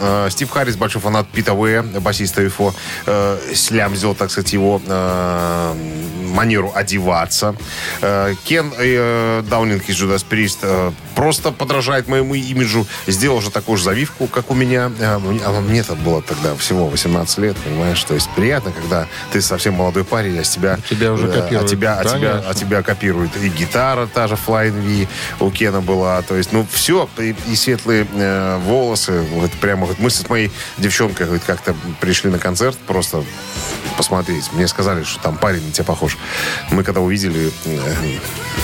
э, 0.00 0.28
Стив 0.30 0.50
Харрис, 0.50 0.76
большой 0.76 1.00
фанат 1.02 1.28
Пита 1.28 1.52
Уэя, 1.54 1.82
басиста 1.82 2.42
UFO, 2.42 2.74
э, 3.06 3.38
слямзил, 3.54 4.14
так 4.14 4.30
сказать, 4.30 4.52
его 4.52 4.80
э, 4.86 5.74
манеру 6.36 6.70
одеваться. 6.74 7.54
Э, 8.02 8.34
Кен 8.44 8.72
э, 8.78 9.42
Даунинг 9.48 9.88
из 9.88 10.00
Judas 10.00 10.24
Priest 10.28 10.58
э, 10.62 10.92
просто 11.14 11.50
подражает 11.50 12.08
моему 12.08 12.34
имиджу. 12.34 12.86
Сделал 13.06 13.40
же 13.40 13.50
такую 13.50 13.78
же 13.78 13.84
завивку, 13.84 14.26
как 14.26 14.50
у 14.50 14.54
меня. 14.54 14.92
А 15.00 15.18
мне- 15.18 15.40
мне-то 15.60 15.94
было 15.94 16.20
тогда 16.22 16.54
всего 16.56 16.88
18 16.88 17.38
лет, 17.38 17.56
понимаешь? 17.56 18.02
То 18.04 18.14
есть 18.14 18.28
приятно, 18.36 18.70
когда 18.72 19.06
ты 19.32 19.40
совсем 19.40 19.74
молодой 19.74 20.04
парень, 20.04 20.38
а 20.38 20.44
с 20.44 20.50
тебя... 20.50 20.78
Тебя 20.88 21.12
уже 21.12 21.28
копируют. 21.28 21.64
А 21.64 21.68
тебя, 21.68 21.98
а 21.98 22.04
тебя, 22.04 22.44
а 22.46 22.54
тебя 22.54 22.82
копируют. 22.82 23.36
И 23.36 23.48
гитара 23.48 24.06
та 24.06 24.28
же 24.28 24.34
Flying 24.36 24.80
V 24.82 25.08
у 25.46 25.50
Кена 25.50 25.80
была. 25.80 26.20
То 26.22 26.36
есть, 26.36 26.52
ну, 26.52 26.66
все. 26.70 27.08
И, 27.18 27.34
и 27.48 27.56
светлые 27.56 28.06
э, 28.12 28.58
волосы. 28.58 29.22
Вот 29.32 29.50
прямо 29.52 29.86
вот 29.86 29.98
мы 29.98 30.10
с 30.10 30.28
моей 30.28 30.50
девчонкой 30.78 31.26
говорит, 31.26 31.44
как-то 31.46 31.74
пришли 32.00 32.30
на 32.30 32.38
концерт 32.38 32.76
просто 32.86 33.24
посмотреть. 33.96 34.52
Мне 34.52 34.68
сказали, 34.68 35.04
что 35.04 35.20
там 35.20 35.36
парень 35.38 35.64
на 35.64 35.72
тебя 35.72 35.84
похож. 35.84 36.16
Мы 36.70 36.84
когда 36.84 37.00
увидели, 37.00 37.52
э, 37.64 37.94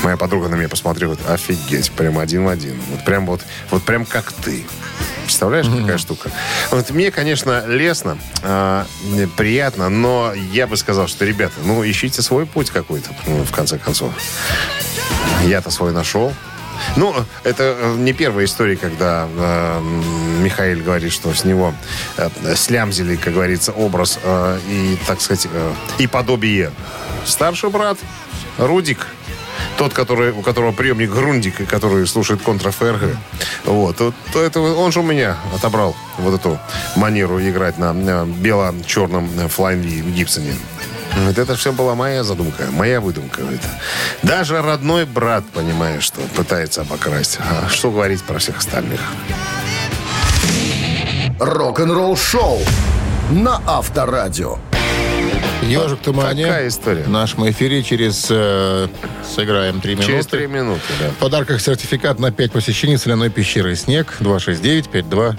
моя 0.02 0.16
подруга 0.16 0.48
на 0.48 0.54
меня 0.54 0.68
посмотрела, 0.68 1.14
говорит, 1.14 1.30
офигеть, 1.30 1.90
прям 1.92 2.18
один 2.18 2.44
в 2.44 2.48
один. 2.48 2.80
Вот 2.90 3.04
прям 3.04 3.26
вот, 3.26 3.42
вот 3.70 3.82
прям 3.82 4.04
как 4.04 4.32
ты. 4.32 4.64
Представляешь, 5.24 5.66
какая 5.66 5.98
штука? 5.98 6.30
Вот 6.70 6.90
мне, 6.90 7.10
конечно, 7.10 7.64
лестно, 7.66 8.18
э, 8.42 8.84
приятно, 9.36 9.88
но 9.88 10.32
я 10.34 10.66
бы 10.66 10.76
сказал, 10.76 11.06
что, 11.08 11.24
ребята, 11.24 11.54
ну, 11.64 11.88
ищите 11.88 12.22
свой 12.22 12.46
путь 12.46 12.70
какой-то, 12.70 13.10
ну, 13.26 13.44
в 13.44 13.52
конце 13.52 13.78
концов. 13.78 14.12
Я-то 15.44 15.70
свой 15.70 15.92
нашел. 15.92 16.32
Ну, 16.96 17.14
это 17.44 17.76
э, 17.78 17.94
не 17.98 18.12
первая 18.12 18.44
история, 18.44 18.76
когда 18.76 19.28
э, 19.34 19.80
Михаил 20.42 20.82
говорит, 20.82 21.12
что 21.12 21.32
с 21.32 21.44
него 21.44 21.74
э, 22.16 22.28
слямзили, 22.56 23.16
как 23.16 23.34
говорится, 23.34 23.72
образ 23.72 24.18
э, 24.22 24.58
и, 24.68 24.98
так 25.06 25.20
сказать, 25.20 25.46
э, 25.50 25.72
и 25.98 26.06
подобие. 26.06 26.72
Старший 27.24 27.70
брат 27.70 27.98
Рудик, 28.58 29.06
тот, 29.78 29.92
который, 29.92 30.32
у 30.32 30.42
которого 30.42 30.72
приемник 30.72 31.10
Грундик, 31.10 31.60
и 31.60 31.64
который 31.64 32.06
слушает 32.06 32.42
контра 32.42 32.70
ФРГ. 32.70 33.16
Вот. 33.64 34.00
Вот 34.00 34.14
это, 34.34 34.60
он 34.60 34.92
же 34.92 35.00
у 35.00 35.02
меня 35.02 35.36
отобрал 35.54 35.96
вот 36.18 36.34
эту 36.34 36.58
манеру 36.96 37.40
играть 37.40 37.78
на, 37.78 37.92
на 37.92 38.26
бело-черном 38.26 39.28
V 39.28 39.76
Гибсоне. 39.76 40.54
Вот 41.16 41.36
это 41.38 41.56
все 41.56 41.72
была 41.72 41.94
моя 41.94 42.24
задумка, 42.24 42.64
моя 42.70 43.00
выдумка. 43.00 43.42
Это. 43.42 43.68
Даже 44.22 44.62
родной 44.62 45.04
брат, 45.04 45.44
понимаешь, 45.52 46.04
что 46.04 46.20
пытается 46.34 46.82
обокрасть. 46.82 47.38
А 47.40 47.68
что 47.68 47.90
говорить 47.90 48.22
про 48.22 48.38
всех 48.38 48.58
остальных? 48.58 49.00
Рок-н-ролл 51.38 52.16
шоу 52.16 52.60
на 53.30 53.60
Авторадио. 53.66 54.58
Ежик 55.62 56.00
в 56.00 56.02
тумане. 56.02 56.46
Такая 56.46 56.68
история. 56.68 57.02
В 57.04 57.08
нашем 57.10 57.48
эфире 57.50 57.82
через... 57.82 58.26
э, 58.30 58.88
сыграем 59.24 59.80
три 59.80 59.94
минуты. 59.94 60.12
Через 60.12 60.26
три 60.26 60.46
минуты, 60.46 60.80
да. 61.00 61.10
В 61.10 61.16
подарках 61.16 61.60
сертификат 61.60 62.18
на 62.18 62.32
5 62.32 62.52
посещений 62.52 62.98
соляной 62.98 63.30
пещеры 63.30 63.74
«Снег» 63.76 64.16
269-5252. 64.20 65.36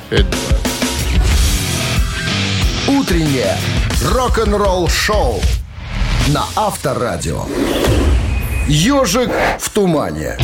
Утреннее 2.88 3.58
рок-н-ролл 4.12 4.88
шоу 4.88 5.42
на 6.30 6.46
Авторадио. 6.56 7.44
Ежик 8.68 9.30
в 9.60 9.70
тумане. 9.70 10.38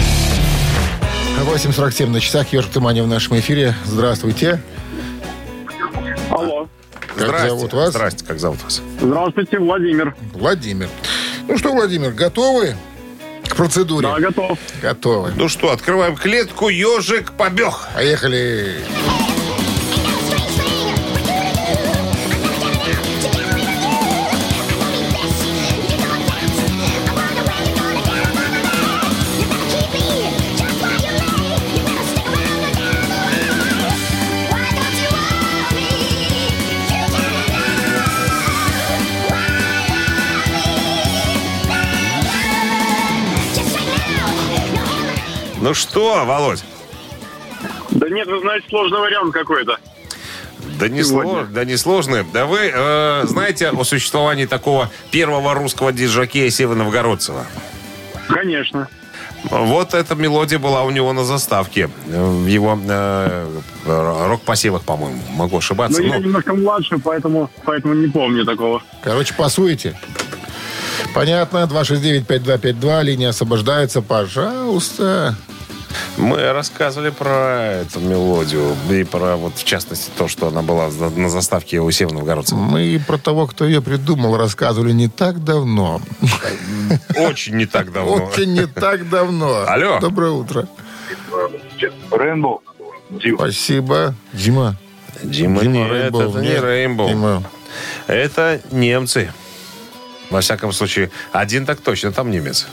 8.47 1.39 2.07
на 2.07 2.19
часах. 2.19 2.51
«Ежик 2.51 2.69
в 2.69 2.73
тумане» 2.73 3.01
в 3.03 3.07
нашем 3.07 3.39
эфире. 3.39 3.73
Здравствуйте. 3.85 4.61
Алло. 6.29 6.67
Как 7.19 7.27
Здрасте. 7.27 7.49
зовут 7.49 7.73
вас? 7.73 7.89
Здрасте, 7.89 8.25
как 8.25 8.39
зовут 8.39 8.63
вас? 8.63 8.81
Здравствуйте, 9.01 9.59
Владимир. 9.59 10.15
Владимир. 10.33 10.89
Ну 11.47 11.57
что, 11.57 11.73
Владимир, 11.73 12.11
готовы 12.11 12.75
к 13.47 13.55
процедуре? 13.55 14.07
Да, 14.07 14.19
готов. 14.19 14.57
Готовы. 14.81 15.31
Ну 15.35 15.49
что, 15.49 15.71
открываем 15.71 16.15
клетку, 16.15 16.69
ежик 16.69 17.33
побег. 17.33 17.73
Поехали. 17.93 18.75
Ну 45.61 45.73
что, 45.73 46.25
Володь? 46.25 46.63
Да 47.91 48.09
нет, 48.09 48.27
вы 48.27 48.39
знаете, 48.39 48.65
сложный 48.69 48.99
вариант 48.99 49.33
какой-то. 49.33 49.77
Да 50.79 50.87
не, 50.87 51.03
Сегодня. 51.03 51.31
сло- 51.33 51.47
да 51.47 51.65
не 51.65 51.77
сложно. 51.77 52.25
Да 52.33 52.45
вы 52.45 52.71
э, 52.73 53.23
знаете 53.25 53.69
о 53.69 53.83
существовании 53.83 54.45
такого 54.45 54.89
первого 55.11 55.53
русского 55.53 55.91
диджакея 55.91 56.49
Сева 56.49 56.75
Новгородцева? 56.75 57.45
Конечно. 58.27 58.87
Вот 59.49 59.93
эта 59.93 60.15
мелодия 60.15 60.59
была 60.59 60.83
у 60.83 60.91
него 60.91 61.11
на 61.13 61.23
заставке. 61.23 61.89
В 62.07 62.45
его 62.45 62.77
э, 62.87 63.59
рок-посевах, 63.85 64.83
по-моему. 64.83 65.21
Могу 65.31 65.57
ошибаться. 65.57 66.01
Но 66.01 66.07
я 66.07 66.13
Ну, 66.15 66.21
немножко 66.25 66.53
младше, 66.53 66.97
поэтому, 66.99 67.49
поэтому 67.65 67.93
не 67.93 68.07
помню 68.07 68.45
такого. 68.45 68.81
Короче, 69.01 69.33
пасуете. 69.33 69.97
Понятно. 71.19 71.67
269-5252. 71.69 73.03
Линия 73.03 73.29
освобождается. 73.29 74.01
Пожалуйста. 74.01 75.35
Мы 76.15 76.53
рассказывали 76.53 77.09
про 77.09 77.81
эту 77.81 77.99
мелодию 77.99 78.73
и 78.89 79.03
про, 79.03 79.35
вот, 79.35 79.57
в 79.57 79.65
частности, 79.65 80.11
то, 80.17 80.29
что 80.29 80.47
она 80.47 80.61
была 80.61 80.87
на 80.89 81.29
заставке 81.29 81.81
у 81.81 81.91
Сева 81.91 82.13
Новгородца. 82.13 82.55
Мы 82.55 83.01
про 83.05 83.17
того, 83.17 83.47
кто 83.47 83.65
ее 83.65 83.81
придумал, 83.81 84.37
рассказывали 84.37 84.93
не 84.93 85.09
так 85.09 85.43
давно. 85.43 85.99
Очень 87.17 87.57
не 87.57 87.65
так 87.65 87.91
давно. 87.91 88.27
Очень 88.27 88.53
не 88.53 88.65
так 88.65 89.09
давно. 89.09 89.65
Алло. 89.67 89.99
Доброе 89.99 90.31
утро. 90.31 90.69
Рейнбоу. 92.11 92.61
Спасибо. 93.35 94.15
Дима. 94.31 94.77
Дима, 95.21 95.61
Дима 95.63 95.73
нет, 95.73 95.91
Рейнбоу, 95.91 96.21
это 96.29 96.39
не. 96.39 96.55
Рейнбоу. 96.61 97.09
Дима. 97.09 97.43
Это 98.07 98.61
немцы. 98.71 99.33
Во 100.29 100.41
всяком 100.41 100.71
случае, 100.73 101.09
один 101.31 101.65
так 101.65 101.79
точно, 101.81 102.11
там 102.11 102.29
немец. 102.31 102.67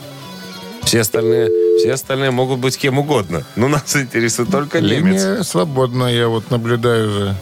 Все 0.83 1.01
остальные, 1.01 1.49
все 1.79 1.93
остальные 1.93 2.31
могут 2.31 2.59
быть 2.59 2.77
кем 2.77 2.99
угодно. 2.99 3.43
Но 3.55 3.67
нас 3.67 3.95
интересует 3.95 4.49
только 4.49 4.79
немец. 4.79 5.21
Линия 5.23 5.43
свободна. 5.43 6.05
Я 6.05 6.27
вот 6.29 6.49
наблюдаю 6.49 7.11
за 7.11 7.35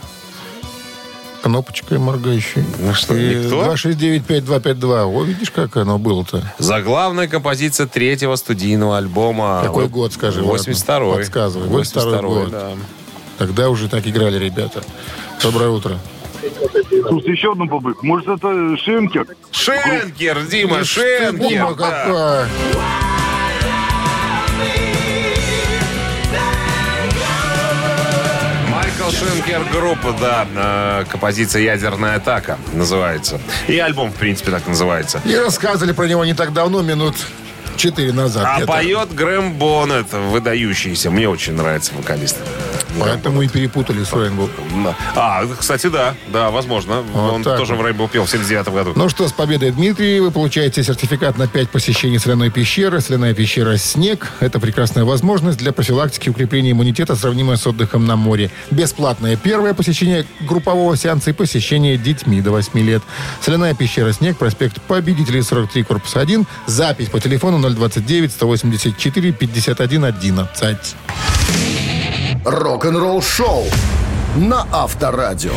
кнопочкой 1.44 2.00
моргающей. 2.00 2.64
Ну 2.80 2.94
что, 2.96 3.16
И 3.16 3.36
никто? 3.44 3.72
269-5252. 3.76 5.04
О, 5.04 5.24
видишь, 5.24 5.52
как 5.52 5.78
оно 5.78 6.00
было-то? 6.00 6.42
Заглавная 6.58 7.28
композиция 7.28 7.86
третьего 7.86 8.36
студийного 8.36 8.98
альбома. 8.98 9.62
Какой 9.64 9.88
год, 9.88 10.14
скажи, 10.14 10.42
ладно. 10.42 10.72
82-й. 10.72 11.16
Подсказывай. 11.18 11.68
82-й 11.70 12.22
год. 12.24 12.50
да. 12.52 12.72
Тогда 13.38 13.70
уже 13.70 13.90
так 13.90 14.08
играли 14.08 14.40
ребята. 14.44 14.82
Доброе 15.44 15.70
утро. 15.70 16.00
Слушай, 17.08 17.32
еще 17.32 17.52
одну 17.52 17.68
побык. 17.68 18.04
Может, 18.04 18.28
это 18.28 18.78
Шенкер? 18.78 19.28
Шенкер, 19.52 20.42
Дима, 20.44 20.84
Шенкер. 20.84 21.76
Да. 21.76 22.48
Майкл 28.70 29.10
Шенкер 29.12 29.62
группа, 29.72 30.16
да, 30.20 30.48
э, 30.56 31.06
композиция 31.10 31.62
«Ядерная 31.62 32.16
атака» 32.18 32.58
называется. 32.74 33.40
И 33.68 33.78
альбом, 33.80 34.12
в 34.12 34.16
принципе, 34.16 34.52
так 34.52 34.68
называется. 34.68 35.22
И 35.26 35.36
рассказывали 35.36 35.94
про 35.94 36.06
него 36.06 36.26
не 36.26 36.34
так 36.34 36.54
давно, 36.54 36.82
минут 36.82 37.16
четыре 37.78 38.14
назад. 38.14 38.46
А 38.46 38.66
поет 38.66 39.14
Грэм 39.14 39.54
Боннет, 39.54 40.12
выдающийся. 40.12 41.12
Мне 41.12 41.30
очень 41.30 41.54
нравится 41.54 41.94
вокалист. 41.96 42.38
Поэтому 43.00 43.42
и 43.42 43.48
перепутали 43.48 44.04
с 44.04 44.14
Рейнбоу. 44.14 44.50
А, 45.16 45.46
кстати, 45.60 45.88
да, 45.88 46.16
да, 46.32 46.50
возможно. 46.50 47.02
Вот 47.14 47.34
Он 47.34 47.44
так 47.44 47.58
тоже 47.58 47.76
в 47.76 47.86
Рейнбоу 47.86 48.08
пел 48.08 48.26
в 48.26 48.30
79 48.30 48.68
году. 48.70 48.94
Ну 48.96 49.10
что, 49.10 49.28
с 49.28 49.32
победой, 49.32 49.72
Дмитрий. 49.72 50.20
Вы 50.20 50.32
получаете 50.32 50.84
сертификат 50.84 51.38
на 51.38 51.48
5 51.48 51.70
посещений 51.70 52.20
соляной 52.20 52.52
пещеры. 52.52 53.02
Соляная 53.02 53.34
пещера 53.34 53.78
«Снег»— 53.78 54.32
это 54.40 54.60
прекрасная 54.60 55.04
возможность 55.04 55.58
для 55.58 55.72
профилактики 55.72 56.28
и 56.28 56.32
укрепления 56.32 56.72
иммунитета, 56.72 57.16
сравнимая 57.16 57.58
с 57.58 57.68
отдыхом 57.68 58.06
на 58.06 58.16
море. 58.16 58.52
Бесплатное 58.72 59.36
первое 59.36 59.74
посещение 59.74 60.26
группового 60.42 60.96
сеанса 60.98 61.32
и 61.32 61.34
посещение 61.34 61.98
детьми 61.98 62.42
до 62.42 62.52
8 62.52 62.80
лет. 62.80 63.02
Соляная 63.42 63.74
пещера 63.74 64.12
«Снег», 64.12 64.38
проспект 64.38 64.82
Победителей, 64.82 65.42
43, 65.42 65.84
корпус 65.84 66.16
1. 66.16 66.46
Запись 66.68 67.10
по 67.10 67.20
телефону 67.20 67.60
029 67.70 68.32
184 68.32 69.32
51 69.32 70.06
11. 70.06 70.96
Рок-н-ролл 72.46 73.24
шоу 73.24 73.64
на 74.36 74.68
Авторадио. 74.72 75.54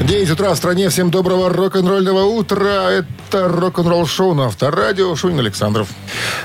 9 0.00 0.30
утра 0.30 0.54
в 0.54 0.56
стране. 0.56 0.88
Всем 0.88 1.10
доброго 1.10 1.50
рок-н-ролльного 1.50 2.24
утра. 2.24 2.90
Это 2.90 3.48
рок-н-ролл 3.48 4.06
шоу 4.06 4.32
на 4.32 4.46
Авторадио. 4.46 5.14
Шунин 5.14 5.40
Александров. 5.40 5.88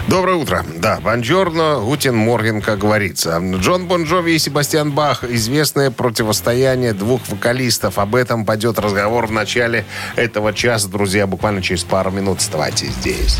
Доброе 0.10 0.36
утро. 0.36 0.66
Да, 0.76 1.00
Buongiorno, 1.00 1.80
Guten 1.80 2.18
Morgen, 2.18 2.62
как 2.62 2.80
говорится. 2.80 3.40
Джон 3.40 3.88
Бон 3.88 4.04
Джови 4.04 4.36
и 4.36 4.40
Себастьян 4.40 4.92
Бах. 4.92 5.24
Известное 5.24 5.90
противостояние 5.90 6.92
двух 6.92 7.22
вокалистов. 7.30 8.00
Об 8.00 8.16
этом 8.16 8.44
пойдет 8.44 8.78
разговор 8.78 9.28
в 9.28 9.32
начале 9.32 9.86
этого 10.18 10.52
часа. 10.52 10.90
Друзья, 10.90 11.28
буквально 11.28 11.62
через 11.62 11.86
пару 11.86 12.12
минут 12.12 12.40
оставайтесь 12.40 12.90
здесь. 12.90 13.38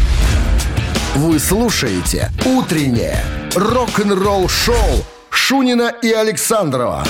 Вы 1.16 1.40
слушаете 1.40 2.32
«Утреннее 2.46 3.22
рок-н-ролл 3.54 4.48
шоу» 4.48 5.04
Шунина 5.34 5.92
и 6.02 6.12
Александрова 6.12 7.04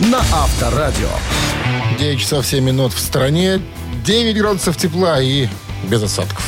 на 0.00 0.18
Авторадио. 0.18 1.10
9 1.98 2.18
часов 2.18 2.46
7 2.46 2.64
минут 2.64 2.92
в 2.92 2.98
стране. 2.98 3.60
9 4.04 4.36
градусов 4.36 4.76
тепла 4.76 5.20
и 5.20 5.46
без 5.84 6.02
осадков. 6.02 6.42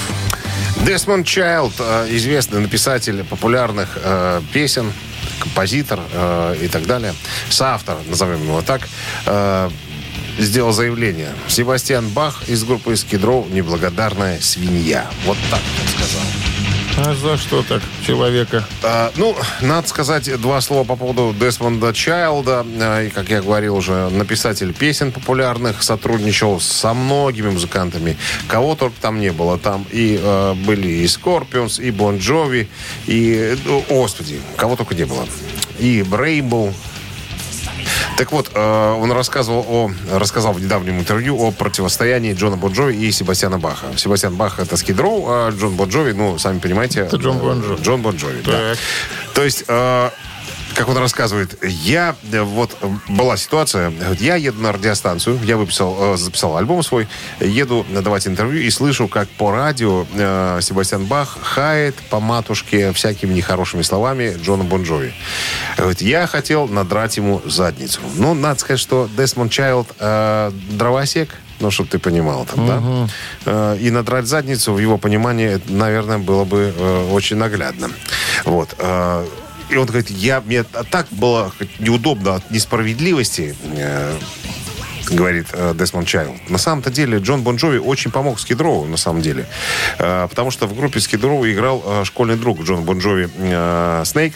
Десмонд 0.87 1.27
Чайлд, 1.27 1.75
э, 1.79 2.07
известный 2.11 2.61
написатель 2.61 3.23
популярных 3.25 3.99
э, 4.03 4.41
песен, 4.53 4.93
композитор 5.39 6.01
э, 6.13 6.57
и 6.63 6.69
так 6.69 6.87
далее, 6.87 7.15
соавтор, 7.51 7.99
назовем 8.07 8.43
его 8.43 8.63
так, 8.63 8.89
э, 9.27 9.71
сделал 10.39 10.73
заявление. 10.73 11.31
Себастьян 11.47 12.09
Бах 12.09 12.49
из 12.49 12.65
группы 12.65 12.97
Скидроу 12.97 13.47
«Неблагодарная 13.51 14.41
свинья». 14.41 15.07
Вот 15.27 15.37
так 15.51 15.61
он 15.61 15.89
сказал. 15.89 16.48
А 17.01 17.15
за 17.15 17.37
что 17.37 17.63
так 17.63 17.81
человека? 18.05 18.65
А, 18.83 19.13
ну, 19.15 19.37
надо 19.61 19.87
сказать 19.87 20.41
два 20.41 20.61
слова 20.61 20.83
по 20.83 20.97
поводу 20.97 21.33
Десмонда 21.39 21.93
Чайлда. 21.93 22.67
А, 22.81 23.05
И, 23.05 23.11
как 23.11 23.29
я 23.29 23.41
говорил 23.41 23.77
уже, 23.77 24.09
написатель 24.09 24.73
песен 24.73 25.13
популярных, 25.13 25.85
сотрудничал 25.85 26.59
со 26.61 26.95
многими 26.95 27.51
музыкантами. 27.51 28.17
Кого 28.49 28.75
только 28.75 28.97
там 29.01 29.21
не 29.21 29.31
было. 29.31 29.59
Там 29.59 29.87
и 29.93 30.19
э, 30.21 30.55
были 30.55 30.89
и 30.89 31.07
Скорпионс, 31.07 31.79
и 31.79 31.93
Bon 31.93 32.19
Jovi, 32.19 32.69
и... 33.07 33.57
ну, 33.65 33.85
Господи, 33.89 34.41
кого 34.57 34.75
только 34.75 34.97
не 34.97 35.05
было. 35.05 35.25
И 35.79 36.03
Брейбл. 36.03 36.75
Так 38.19 38.33
вот, 38.33 38.51
э, 38.53 38.93
он 39.01 39.13
рассказывал, 39.13 39.65
о, 39.69 39.91
рассказал 40.13 40.53
в 40.53 40.61
недавнем 40.61 40.99
интервью 40.99 41.41
о 41.41 41.53
противостоянии 41.53 42.35
Джона 42.35 42.57
Бон 42.57 42.73
Джови 42.73 42.97
и 42.97 43.13
Себастьяна 43.13 43.61
Баха. 43.61 43.97
Себастьян 43.97 44.35
Бах 44.35 44.59
это 44.59 44.77
Skid 44.77 45.02
Row, 45.02 45.27
а 45.29 45.51
Джон 45.51 45.77
Бон 45.77 45.89
Джови, 45.89 46.13
ну, 46.13 46.37
сами 46.37 46.59
понимаете... 46.59 47.03
Это 47.03 47.17
Джон 47.17 47.39
Бон 47.39 47.61
Джови. 47.61 47.81
Джон 47.81 48.03
Бон 48.03 48.17
Джови, 48.17 48.43
да. 48.45 48.75
То 49.35 49.45
есть, 49.45 49.65
э, 49.69 50.11
как 50.79 50.89
он 50.89 50.97
рассказывает, 50.99 51.59
я, 51.65 52.15
э, 52.33 52.41
вот, 52.41 52.77
э, 52.81 52.89
была 53.09 53.37
ситуация, 53.37 53.93
я 54.21 54.37
еду 54.37 54.63
на 54.63 54.71
радиостанцию, 54.73 55.41
я 55.43 55.57
выписал, 55.57 56.15
э, 56.15 56.17
записал 56.17 56.57
альбом 56.57 56.85
свой, 56.85 57.09
еду 57.41 57.85
давать 57.91 58.29
интервью 58.29 58.63
и 58.63 58.71
слышу, 58.71 59.09
как 59.09 59.29
по 59.29 59.51
радио 59.51 60.07
э, 60.15 60.61
Себастьян 60.63 61.05
Бах 61.05 61.37
хает 61.43 61.97
по 62.11 62.21
матушке 62.21 62.93
всякими 62.93 63.35
нехорошими 63.35 63.83
словами 63.83 64.37
Джона 64.41 64.63
Бон 64.63 64.85
Джови. 64.85 65.13
Говорит, 65.77 66.01
я 66.01 66.29
хотел 66.29 66.69
надрать 66.69 67.17
ему 67.17 67.43
задницу. 67.45 68.01
Ну, 68.15 68.35
надо 68.35 68.61
сказать, 68.61 68.81
что 68.81 69.09
Десмонд 69.17 69.51
Чайлд 69.51 69.89
э, 69.99 70.53
дровосек, 70.71 71.35
ну, 71.59 71.73
чтобы 71.73 71.91
ты 71.91 71.99
понимал 71.99 72.47
там, 72.47 72.67
да? 72.69 73.09
Э, 73.47 73.77
И 73.81 73.91
надрать 73.91 74.29
задницу, 74.29 74.73
в 74.75 74.79
его 74.79 74.97
понимании, 74.97 75.61
наверное, 75.67 76.19
было 76.19 76.45
бы 76.45 76.73
э, 76.77 77.11
очень 77.11 77.37
наглядно. 77.37 77.91
Вот. 78.45 78.77
И 79.71 79.77
он 79.77 79.87
говорит, 79.87 80.11
я, 80.11 80.41
мне 80.41 80.63
так 80.65 81.07
было 81.11 81.53
неудобно 81.79 82.37
от 82.37 82.51
несправедливости, 82.51 83.55
э, 83.77 84.19
говорит 85.11 85.47
э, 85.53 85.75
Десмонд 85.79 86.09
Чайлд. 86.09 86.49
На 86.49 86.59
самом-то 86.59 86.91
деле 86.91 87.19
Джон 87.19 87.43
Бон 87.43 87.57
Джови 87.57 87.79
очень 87.79 88.11
помог 88.11 88.41
Skid 88.41 88.64
Row, 88.64 88.87
на 88.87 88.97
самом 88.97 89.21
деле. 89.21 89.47
Э, 89.99 90.27
потому 90.29 90.51
что 90.51 90.67
в 90.67 90.75
группе 90.75 91.01
Skid 91.01 91.28
Row 91.28 91.49
играл 91.51 92.05
школьный 92.05 92.37
друг 92.37 92.63
Джон 92.63 92.85
Бон 92.85 92.99
Джови 92.99 93.29
Снейк. 94.05 94.35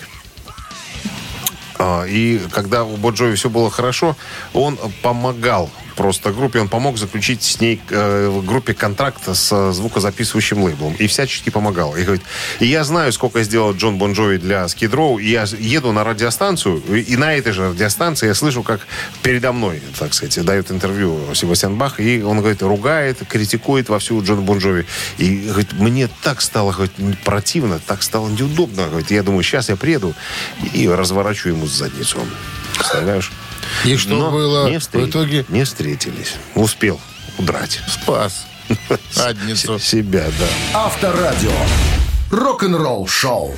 И 2.08 2.40
когда 2.52 2.84
у 2.84 2.96
Бон 2.96 3.14
Джови 3.14 3.34
все 3.34 3.50
было 3.50 3.68
хорошо, 3.70 4.16
он 4.52 4.78
помогал 5.02 5.68
просто 5.94 6.32
группе, 6.32 6.60
он 6.60 6.68
помог 6.68 6.98
заключить 6.98 7.42
с 7.42 7.60
ней 7.60 7.80
э, 7.90 8.40
группе 8.44 8.74
контракт 8.74 9.22
с 9.26 9.72
звукозаписывающим 9.72 10.62
лейблом. 10.62 10.94
И 10.94 11.06
всячески 11.06 11.50
помогал. 11.50 11.96
И 11.96 12.02
говорит, 12.02 12.22
и 12.60 12.66
я 12.66 12.84
знаю, 12.84 13.12
сколько 13.12 13.42
сделал 13.42 13.74
Джон 13.74 13.98
Бон 13.98 14.12
Джови 14.12 14.38
для 14.38 14.64
Row, 14.64 15.20
и 15.20 15.30
я 15.30 15.44
еду 15.58 15.92
на 15.92 16.04
радиостанцию, 16.04 16.82
и, 16.92 17.16
на 17.16 17.34
этой 17.34 17.52
же 17.52 17.70
радиостанции 17.70 18.26
я 18.26 18.34
слышу, 18.34 18.62
как 18.62 18.86
передо 19.22 19.52
мной, 19.52 19.82
так 19.98 20.14
сказать, 20.14 20.44
дает 20.44 20.70
интервью 20.70 21.34
Себастьян 21.34 21.76
Бах, 21.76 22.00
и 22.00 22.22
он, 22.22 22.38
говорит, 22.38 22.62
ругает, 22.62 23.18
критикует 23.28 23.88
вовсю 23.88 24.22
Джона 24.22 24.42
Бон 24.42 24.58
Джови. 24.58 24.86
И, 25.18 25.48
говорит, 25.48 25.72
мне 25.72 26.08
так 26.22 26.40
стало, 26.40 26.72
говорит, 26.72 26.92
противно, 27.24 27.78
так 27.78 28.02
стало 28.02 28.28
неудобно. 28.28 28.88
Говорит, 28.88 29.10
я 29.10 29.22
думаю, 29.22 29.42
сейчас 29.42 29.68
я 29.68 29.76
приеду 29.76 30.14
и 30.72 30.88
разворачу 30.88 31.48
ему 31.48 31.66
задницу. 31.66 32.18
Представляешь? 32.74 33.30
И 33.84 33.96
что 33.96 34.14
Но 34.14 34.30
было 34.30 34.68
не 34.68 34.78
в 34.78 34.82
встр- 34.82 35.08
итоге? 35.08 35.44
Не 35.48 35.64
встретились. 35.64 36.34
Успел 36.54 37.00
удрать. 37.38 37.80
Спас. 37.88 38.46
Задницу. 39.12 39.78
Себя, 39.78 40.26
да. 40.38 40.78
Авторадио. 40.80 41.52
Рок-н-ролл 42.30 43.06
шоу. 43.06 43.54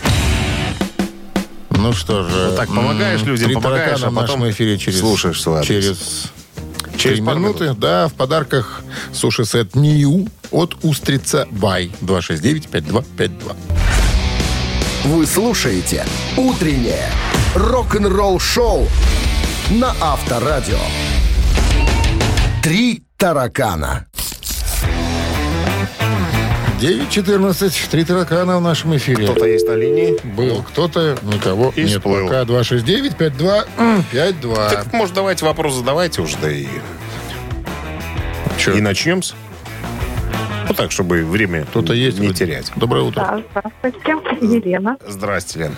Ну 1.71 1.93
что 1.93 2.27
же. 2.29 2.55
так 2.57 2.69
помогаешь 2.69 3.23
людям, 3.23 3.47
три 3.47 3.55
помогаешь, 3.55 4.03
а 4.03 4.11
в 4.11 4.15
потом 4.15 4.41
нашем 4.41 4.51
эфире 4.51 4.79
через... 4.79 5.01
слушаешь 5.01 5.41
свой 5.43 5.61
адрес. 5.61 5.69
Через... 5.69 5.99
Через 6.97 7.21
минуты, 7.21 7.65
минут. 7.65 7.79
да, 7.81 8.09
в 8.09 8.15
подарках 8.15 8.83
суши-сет 9.13 9.75
Нью 9.75 10.29
от 10.51 10.77
Устрица 10.83 11.47
Бай. 11.51 11.91
269-5252. 12.01 13.57
Вы 15.05 15.27
слушаете 15.27 16.07
«Утреннее 16.37 17.11
рок-н-ролл-шоу» 17.55 18.89
на 19.71 19.95
Авторадио. 20.01 20.79
«Три 22.63 23.03
таракана». 23.17 24.07
9.14, 26.81 27.91
три 27.91 28.05
таракана 28.05 28.59
в 28.59 28.61
нашем 28.61 28.95
эфире. 28.97 29.25
Кто-то 29.27 29.47
есть 29.47 29.67
на 29.67 29.75
линии? 29.75 30.19
Был 30.35 30.63
кто-то, 30.63 31.17
никого 31.23 31.73
И 31.77 31.83
нет 31.83 31.91
всплыл. 31.93 32.27
пока. 32.27 32.43
269-5252. 32.43 34.69
Так, 34.71 34.93
может, 34.93 35.15
давайте 35.15 35.45
вопрос 35.47 35.75
задавайте 35.77 36.21
уже, 36.21 36.37
да 36.43 36.51
и... 36.51 36.67
И 38.67 38.81
начнем 38.81 39.23
с... 39.23 39.35
Ну 40.69 40.75
так, 40.75 40.91
чтобы 40.91 41.25
время 41.25 41.65
Кто-то 41.67 41.93
есть? 41.95 42.19
не 42.19 42.27
вроде? 42.29 42.45
терять. 42.47 42.73
Доброе 42.77 43.05
утро. 43.05 43.21
Да, 43.21 43.43
здравствуйте, 43.83 44.57
Елена. 44.69 44.97
Здрасте, 45.07 45.59
Лен. 45.61 45.77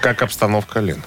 Как 0.00 0.22
обстановка, 0.22 0.80
Лен? 0.80 1.02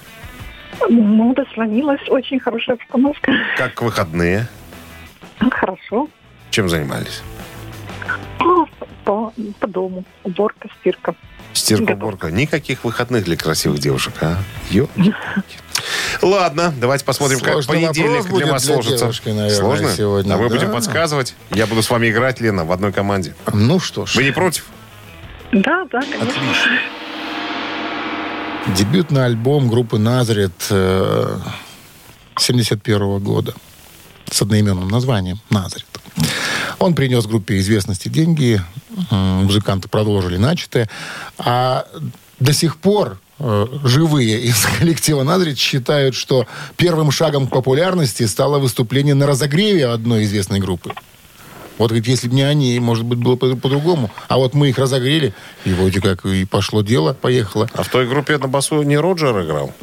Ну, 0.90 1.34
дослонилась, 1.34 2.02
очень 2.10 2.40
хорошая 2.40 2.76
обстановка. 2.76 3.32
Как 3.58 3.82
выходные? 3.82 4.48
Хорошо. 5.52 6.08
Чем 6.52 6.70
занимались? 6.70 7.22
Ну, 8.40 8.68
По, 9.06 9.34
по 9.60 9.68
дому. 9.68 10.04
Уборка, 10.24 10.68
стирка. 10.80 11.16
Стирка, 11.54 11.86
Готов. 11.94 11.98
уборка. 12.04 12.32
Никаких 12.32 12.84
выходных 12.84 13.26
для 13.26 13.38
красивых 13.38 13.80
девушек, 13.80 14.14
а? 14.22 14.38
Ё. 14.70 14.88
Ладно, 16.22 16.74
давайте 16.80 17.04
посмотрим, 17.06 17.40
как 17.40 17.54
Сложный 17.54 17.76
понедельник 17.82 18.10
вопрос 18.24 18.28
будет 18.32 18.44
для 18.44 18.52
вас 18.54 18.64
для 18.64 18.74
сложится. 18.74 18.98
девушки, 19.06 19.30
наверное, 19.30 19.50
Сложно? 19.56 19.90
сегодня, 19.92 20.34
А 20.34 20.38
мы 20.38 20.50
да. 20.50 20.56
будем 20.56 20.72
подсказывать. 20.72 21.36
Я 21.52 21.68
буду 21.68 21.84
с 21.84 21.90
вами 21.90 22.10
играть, 22.10 22.40
Лена, 22.42 22.66
в 22.66 22.72
одной 22.72 22.92
команде. 22.94 23.36
Ну 23.52 23.80
что 23.80 24.06
ж, 24.06 24.16
Вы 24.16 24.24
не 24.24 24.32
против? 24.32 24.66
Да, 25.52 25.86
да, 25.92 26.00
конечно. 26.02 26.24
Отлично. 26.24 26.72
Дебютный 28.68 29.26
альбом 29.26 29.68
группы 29.68 29.98
«Назарет» 29.98 30.68
э, 30.70 31.40
71 32.38 33.20
года 33.20 33.54
с 34.30 34.42
одноименным 34.42 34.88
названием 34.88 35.40
«Назарет». 35.50 35.86
Он 36.80 36.96
принес 36.96 37.26
группе 37.26 37.60
известности 37.60 38.10
деньги, 38.10 38.62
музыканты 39.10 39.88
продолжили 39.88 40.38
начатое, 40.38 40.90
а 41.38 41.86
до 42.40 42.54
сих 42.54 42.78
пор 42.78 43.20
э, 43.40 43.68
живые 43.84 44.42
из 44.42 44.66
коллектива 44.80 45.24
«Назарет» 45.24 45.58
считают, 45.58 46.16
что 46.16 46.48
первым 46.78 47.12
шагом 47.12 47.48
к 47.48 47.52
популярности 47.52 48.26
стало 48.26 48.60
выступление 48.60 49.14
на 49.14 49.28
разогреве 49.28 49.88
одной 49.88 50.24
известной 50.24 50.60
группы. 50.60 50.94
Вот, 51.78 51.88
говорит, 51.90 52.08
если 52.08 52.28
бы 52.28 52.36
не 52.36 52.44
они, 52.44 52.80
может 52.80 53.04
быть, 53.06 53.18
было 53.20 53.36
по- 53.36 53.56
по-другому. 53.56 54.12
А 54.28 54.38
вот 54.38 54.54
мы 54.54 54.70
их 54.70 54.78
разогрели, 54.78 55.34
и 55.66 55.74
вроде 55.74 56.02
как 56.02 56.26
и 56.26 56.46
пошло 56.46 56.82
дело, 56.84 57.14
поехало. 57.14 57.68
А 57.74 57.84
в 57.84 57.90
той 57.90 58.08
группе 58.08 58.38
на 58.38 58.48
басу 58.48 58.84
не 58.84 58.98
Роджер 58.98 59.42
играл? 59.44 59.74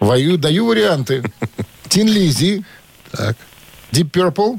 Вою, 0.00 0.36
даю 0.36 0.66
варианты. 0.66 1.22
Тин 1.88 2.08
Лизи. 2.08 2.64
Так. 3.12 3.36
Deep 3.92 4.10
Purple. 4.10 4.58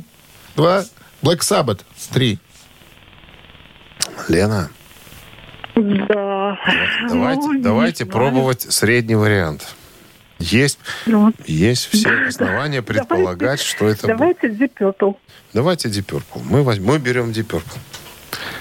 Два. 0.55 0.83
Black 1.21 1.39
Sabbath. 1.39 1.81
Три. 2.13 2.39
Лена, 4.27 4.69
Да. 5.75 6.57
давайте, 7.09 7.41
Ну, 7.47 7.61
давайте 7.63 8.03
знаю. 8.05 8.11
пробовать 8.11 8.61
средний 8.61 9.15
вариант. 9.15 9.75
Есть, 10.41 10.79
Ну, 11.05 11.31
есть 11.45 11.89
все 11.91 12.09
основания 12.27 12.81
предполагать, 12.81 13.61
что 13.61 13.87
это. 13.87 14.07
Давайте 14.07 14.47
Deep 14.47 14.71
Purple. 14.79 15.15
Давайте 15.53 15.89
Deep 15.89 16.05
Purple. 16.05 16.41
Мы, 16.43 16.63
возьмем, 16.63 16.87
мы 16.87 16.99
берем 16.99 17.29
Deep 17.31 17.47
Purple. 17.47 17.77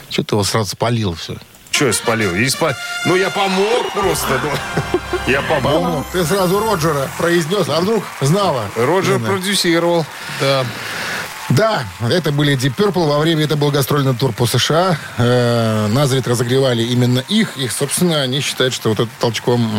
Что 0.08 0.22
ты 0.24 0.34
его 0.34 0.44
сразу 0.44 0.70
спалил 0.70 1.14
все? 1.14 1.36
Че 1.70 1.86
я 1.86 1.92
спалил? 1.92 2.34
Я 2.34 2.46
спа- 2.48 2.74
Ну, 3.06 3.14
я 3.16 3.30
помог 3.30 3.92
просто. 3.92 4.40
ну. 4.42 4.50
Я 5.26 5.42
помог. 5.42 6.04
Ты 6.12 6.24
сразу 6.24 6.58
Роджера 6.58 7.08
произнес, 7.18 7.68
а 7.68 7.80
вдруг 7.80 8.02
знала? 8.20 8.64
Роджер 8.74 9.20
продюсировал. 9.20 10.04
Да. 10.40 10.64
Да, 11.50 11.84
это 12.10 12.32
были 12.32 12.56
Deep 12.56 12.74
Purple. 12.76 13.06
Во 13.08 13.18
время 13.18 13.44
это 13.44 13.56
был 13.56 13.70
гастрольный 13.70 14.14
тур 14.14 14.32
по 14.32 14.46
США. 14.46 14.96
Э, 15.18 15.86
Назарет 15.88 16.26
разогревали 16.26 16.82
именно 16.82 17.20
их. 17.28 17.56
И, 17.56 17.68
собственно, 17.68 18.22
они 18.22 18.40
считают, 18.40 18.72
что 18.74 18.88
вот 18.88 19.00
это 19.00 19.10
толчком 19.20 19.70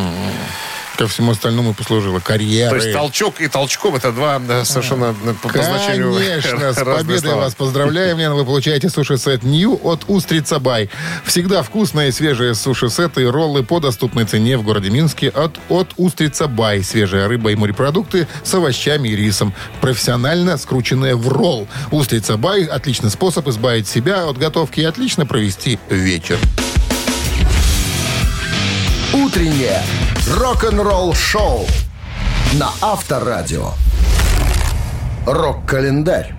ко 0.97 1.07
всему 1.07 1.31
остальному 1.31 1.73
послужило. 1.73 2.19
Карьеры. 2.19 2.69
То 2.69 2.75
есть 2.85 2.93
толчок 2.97 3.41
и 3.41 3.47
толчком 3.47 3.95
это 3.95 4.11
два 4.11 4.39
да, 4.39 4.65
совершенно 4.65 5.15
э, 5.23 5.33
по, 5.41 5.49
по 5.49 5.61
значению 5.61 6.13
Конечно, 6.41 6.73
с 6.73 6.75
победой 6.75 7.19
слова. 7.19 7.35
вас 7.41 7.55
поздравляем, 7.55 8.17
Лена. 8.17 8.35
Вы 8.35 8.45
получаете 8.45 8.89
суши-сет 8.89 9.43
Нью 9.43 9.79
от 9.83 10.05
Устрица 10.07 10.59
Бай. 10.59 10.89
Всегда 11.25 11.63
вкусные 11.63 12.11
свежие 12.11 12.55
суши-сеты 12.55 13.23
и 13.23 13.25
роллы 13.25 13.63
по 13.63 13.79
доступной 13.79 14.25
цене 14.25 14.57
в 14.57 14.63
городе 14.63 14.89
Минске 14.89 15.29
от, 15.29 15.59
от 15.69 15.93
Устрица 15.97 16.47
Бай. 16.47 16.83
Свежая 16.83 17.27
рыба 17.27 17.51
и 17.51 17.55
морепродукты 17.55 18.27
с 18.43 18.53
овощами 18.53 19.09
и 19.09 19.15
рисом. 19.15 19.53
Профессионально 19.79 20.57
скрученные 20.57 21.15
в 21.15 21.27
ролл. 21.27 21.67
Устрица 21.91 22.37
Бай– 22.37 22.63
отличный 22.65 23.09
способ 23.09 23.47
избавить 23.47 23.87
себя 23.87 24.27
от 24.27 24.37
готовки 24.37 24.79
и 24.79 24.85
отлично 24.85 25.25
провести 25.25 25.79
вечер. 25.89 26.37
«Утреннее 29.13 29.81
рок-н-ролл-шоу» 30.25 31.67
на 32.53 32.69
Авторадио. 32.79 33.71
Рок-календарь. 35.25 36.33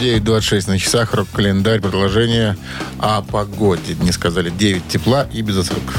9.26 0.00 0.68
на 0.68 0.78
часах, 0.78 1.14
рок-календарь, 1.14 1.80
продолжение 1.80 2.56
о 3.00 3.22
погоде. 3.22 3.96
Не 4.00 4.12
сказали 4.12 4.48
9 4.50 4.86
тепла 4.86 5.26
и 5.32 5.42
без 5.42 5.56
осадков. 5.56 5.96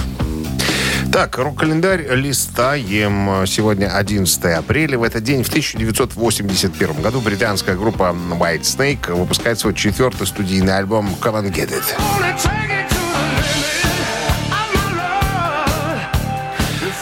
Так, 1.12 1.38
рок-календарь 1.38 2.08
листаем. 2.16 3.46
Сегодня 3.46 3.94
11 3.94 4.46
апреля. 4.58 4.98
В 4.98 5.04
этот 5.04 5.22
день, 5.22 5.44
в 5.44 5.50
1981 5.50 7.02
году, 7.02 7.20
британская 7.20 7.76
группа 7.76 8.16
White 8.32 8.62
Snake 8.62 9.14
выпускает 9.14 9.60
свой 9.60 9.74
четвертый 9.74 10.28
студийный 10.28 10.78
альбом 10.78 11.10
«Come 11.22 11.44
and 11.44 11.54
Get 11.54 11.72
It». 11.72 12.93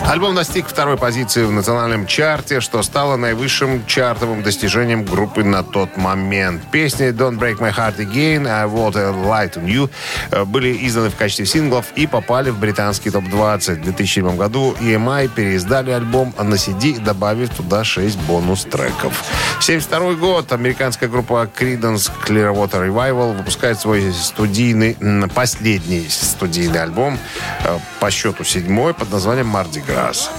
Альбом 0.07 0.35
достиг 0.35 0.67
второй 0.67 0.97
позиции 0.97 1.43
в 1.43 1.51
национальном 1.51 2.05
чарте, 2.05 2.59
что 2.59 2.83
стало 2.83 3.15
наивысшим 3.15 3.85
чартовым 3.85 4.43
достижением 4.43 5.05
группы 5.05 5.43
на 5.43 5.63
тот 5.63 5.95
момент. 5.95 6.63
Песни 6.71 7.09
«Don't 7.09 7.39
Break 7.39 7.59
My 7.59 7.73
Heart 7.73 7.97
Again», 7.97 8.47
«I 8.47 8.65
Want 8.65 8.97
a 8.97 9.11
Light 9.11 9.53
on 9.53 9.65
You» 9.67 9.89
э, 10.31 10.43
были 10.43 10.85
изданы 10.85 11.11
в 11.11 11.15
качестве 11.15 11.45
синглов 11.45 11.85
и 11.95 12.07
попали 12.07 12.49
в 12.49 12.59
британский 12.59 13.09
топ-20. 13.09 13.75
В 13.75 13.83
2007 13.83 14.35
году 14.35 14.75
EMI 14.81 15.29
переиздали 15.29 15.91
альбом 15.91 16.33
на 16.37 16.55
CD, 16.55 17.01
добавив 17.01 17.49
туда 17.51 17.83
6 17.83 18.17
бонус-треков. 18.21 19.13
1972 19.61 20.13
год. 20.15 20.51
Американская 20.51 21.07
группа 21.07 21.49
Creedence 21.57 22.11
Clearwater 22.25 22.87
Revival 22.87 23.37
выпускает 23.37 23.79
свой 23.79 24.11
студийный, 24.11 24.97
последний 25.33 26.07
студийный 26.09 26.81
альбом, 26.81 27.17
э, 27.63 27.77
по 27.99 28.11
счету 28.11 28.43
седьмой, 28.43 28.93
под 28.93 29.11
названием 29.11 29.55
«Mardi 29.55 29.81
Gras». 29.91 30.29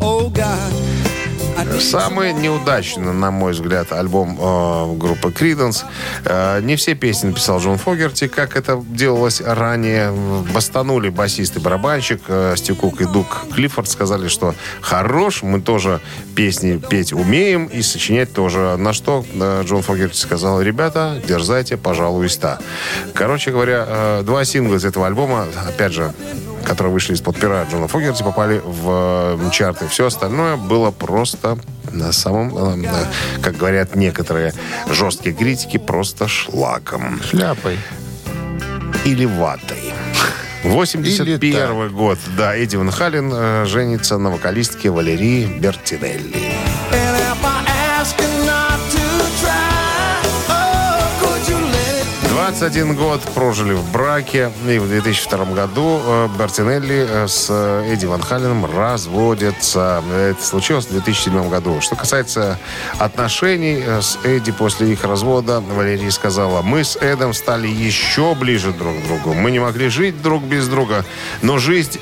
Oh 0.00 0.28
God, 0.30 0.72
I 1.56 1.64
need 1.64 1.80
Самый 1.80 2.32
неудачный, 2.32 3.12
на 3.12 3.30
мой 3.30 3.52
взгляд, 3.52 3.92
альбом 3.92 4.36
э, 4.40 4.96
группы 4.96 5.28
Creedence. 5.28 5.84
Э, 6.24 6.60
не 6.60 6.76
все 6.76 6.94
песни 6.94 7.28
написал 7.28 7.60
Джон 7.60 7.78
Фогерти, 7.78 8.26
как 8.26 8.56
это 8.56 8.82
делалось 8.84 9.40
ранее. 9.40 10.10
Восстанули 10.10 11.08
басист 11.08 11.56
и 11.56 11.60
барабанщик 11.60 12.22
э, 12.26 12.54
Стив 12.56 12.76
Кук 12.78 13.00
и 13.00 13.04
Дук 13.04 13.46
Клиффорд. 13.54 13.88
Сказали, 13.88 14.28
что 14.28 14.54
хорош, 14.80 15.42
мы 15.42 15.60
тоже 15.60 16.00
песни 16.34 16.78
петь 16.78 17.12
умеем 17.12 17.66
и 17.66 17.82
сочинять 17.82 18.32
тоже. 18.32 18.76
На 18.76 18.92
что 18.92 19.24
э, 19.32 19.62
Джон 19.64 19.82
Фогерти 19.82 20.16
сказал, 20.16 20.60
ребята, 20.60 21.20
дерзайте, 21.26 21.76
пожалуйста. 21.76 22.58
Короче 23.14 23.50
говоря, 23.50 23.84
э, 23.86 24.22
два 24.24 24.44
сингла 24.44 24.76
из 24.76 24.84
этого 24.84 25.06
альбома, 25.06 25.46
опять 25.68 25.92
же, 25.92 26.12
которые 26.64 26.92
вышли 26.92 27.14
из-под 27.14 27.38
пера 27.38 27.64
Джона 27.70 27.88
Фогерти, 27.88 28.22
попали 28.22 28.60
в 28.64 29.50
чарты. 29.50 29.86
Все 29.88 30.06
остальное 30.06 30.56
было 30.56 30.90
просто 30.90 31.58
на 31.90 32.12
самом, 32.12 32.84
э, 32.84 32.88
как 33.42 33.56
говорят 33.56 33.94
некоторые 33.94 34.52
жесткие 34.88 35.34
критики, 35.34 35.76
просто 35.76 36.28
шлаком. 36.28 37.20
Шляпой. 37.22 37.78
Или 39.04 39.24
ватой. 39.24 39.92
81 40.64 41.90
год. 41.92 42.18
Да, 42.36 42.56
Эдди 42.56 42.76
Ван 42.76 42.90
Хален 42.90 43.30
э, 43.34 43.64
женится 43.66 44.18
на 44.18 44.30
вокалистке 44.30 44.90
Валерии 44.90 45.46
Бертинелли. 45.58 46.71
21 52.42 52.96
год 52.96 53.20
прожили 53.36 53.72
в 53.72 53.92
браке. 53.92 54.50
И 54.68 54.78
в 54.78 54.88
2002 54.88 55.44
году 55.54 56.00
э, 56.04 56.28
Бертинелли 56.36 57.06
э, 57.08 57.28
с 57.28 57.46
э, 57.48 57.92
Эдди 57.92 58.06
Ван 58.06 58.20
Халеном 58.20 58.64
разводятся. 58.64 60.02
Это 60.12 60.44
случилось 60.44 60.86
в 60.86 60.90
2007 60.90 61.48
году. 61.48 61.80
Что 61.80 61.94
касается 61.94 62.58
отношений 62.98 63.80
с 63.86 64.18
Эдди 64.24 64.50
после 64.50 64.92
их 64.92 65.04
развода, 65.04 65.60
Валерия 65.60 66.10
сказала, 66.10 66.62
мы 66.62 66.82
с 66.82 66.96
Эдом 66.96 67.32
стали 67.32 67.68
еще 67.68 68.34
ближе 68.34 68.72
друг 68.72 69.00
к 69.00 69.04
другу. 69.04 69.34
Мы 69.34 69.52
не 69.52 69.60
могли 69.60 69.88
жить 69.88 70.20
друг 70.20 70.42
без 70.42 70.66
друга, 70.66 71.04
но 71.42 71.58
жизнь... 71.58 72.00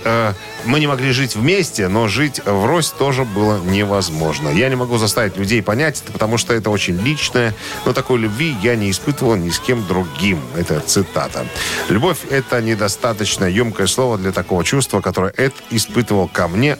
мы 0.64 0.80
не 0.80 0.86
могли 0.86 1.12
жить 1.12 1.34
вместе, 1.36 1.88
но 1.88 2.08
жить 2.08 2.40
врозь 2.44 2.90
тоже 2.90 3.24
было 3.24 3.58
невозможно. 3.62 4.48
Я 4.48 4.68
не 4.68 4.76
могу 4.76 4.98
заставить 4.98 5.36
людей 5.36 5.62
понять 5.62 6.02
это, 6.02 6.12
потому 6.12 6.38
что 6.38 6.54
это 6.54 6.70
очень 6.70 7.00
личное, 7.00 7.54
но 7.84 7.92
такой 7.92 8.18
любви 8.18 8.56
я 8.62 8.76
не 8.76 8.90
испытывал 8.90 9.36
ни 9.36 9.50
с 9.50 9.58
кем 9.58 9.86
другим. 9.86 10.40
Это 10.56 10.80
цитата. 10.80 11.46
Любовь– 11.88 12.18
это 12.30 12.60
недостаточно 12.60 13.44
емкое 13.44 13.86
слово 13.86 14.18
для 14.18 14.32
такого 14.32 14.64
чувства, 14.64 15.00
которое 15.00 15.32
Эд 15.36 15.54
испытывал 15.70 16.28
ко 16.28 16.48
мне 16.48 16.76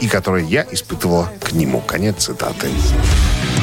и- 0.00 0.08
которое 0.08 0.44
я 0.44 0.66
испытывала 0.70 1.30
к 1.40 1.52
нему. 1.52 1.80
Конец 1.80 2.24
цитаты. 2.24 2.68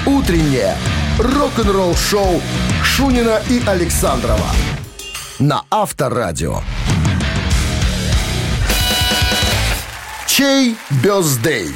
Утреннее 0.06 0.76
рок-н-ролл-шоу 1.18 2.42
Шунина 2.84 3.42
и 3.50 3.62
Александрова 3.66 4.48
на 5.40 5.64
Авторадио. 5.72 6.62
Чей 10.36 10.76
бездей? 11.04 11.70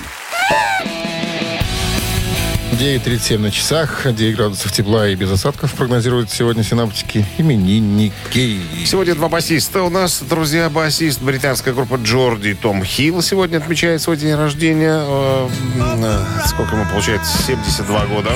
9.37 2.71 3.37
на 3.37 3.51
часах, 3.51 4.01
9 4.11 4.35
градусов 4.35 4.71
тепла 4.71 5.07
и 5.07 5.13
без 5.13 5.29
осадков 5.29 5.75
прогнозируют 5.75 6.31
сегодня 6.31 6.63
синаптики 6.63 7.23
именинники. 7.37 8.59
Сегодня 8.83 9.13
два 9.13 9.29
басиста. 9.29 9.83
У 9.83 9.91
нас, 9.91 10.23
друзья, 10.27 10.71
басист 10.71 11.21
британской 11.21 11.71
группы 11.71 11.99
Джорди 12.03 12.55
Том 12.55 12.83
Хилл 12.83 13.21
сегодня 13.21 13.57
отмечает 13.57 14.01
свой 14.01 14.17
день 14.17 14.33
рождения. 14.33 15.03
Э, 15.05 15.49
э, 15.75 16.47
Сколько 16.47 16.77
ему 16.77 16.89
получается? 16.89 17.37
72 17.43 18.05
года. 18.07 18.31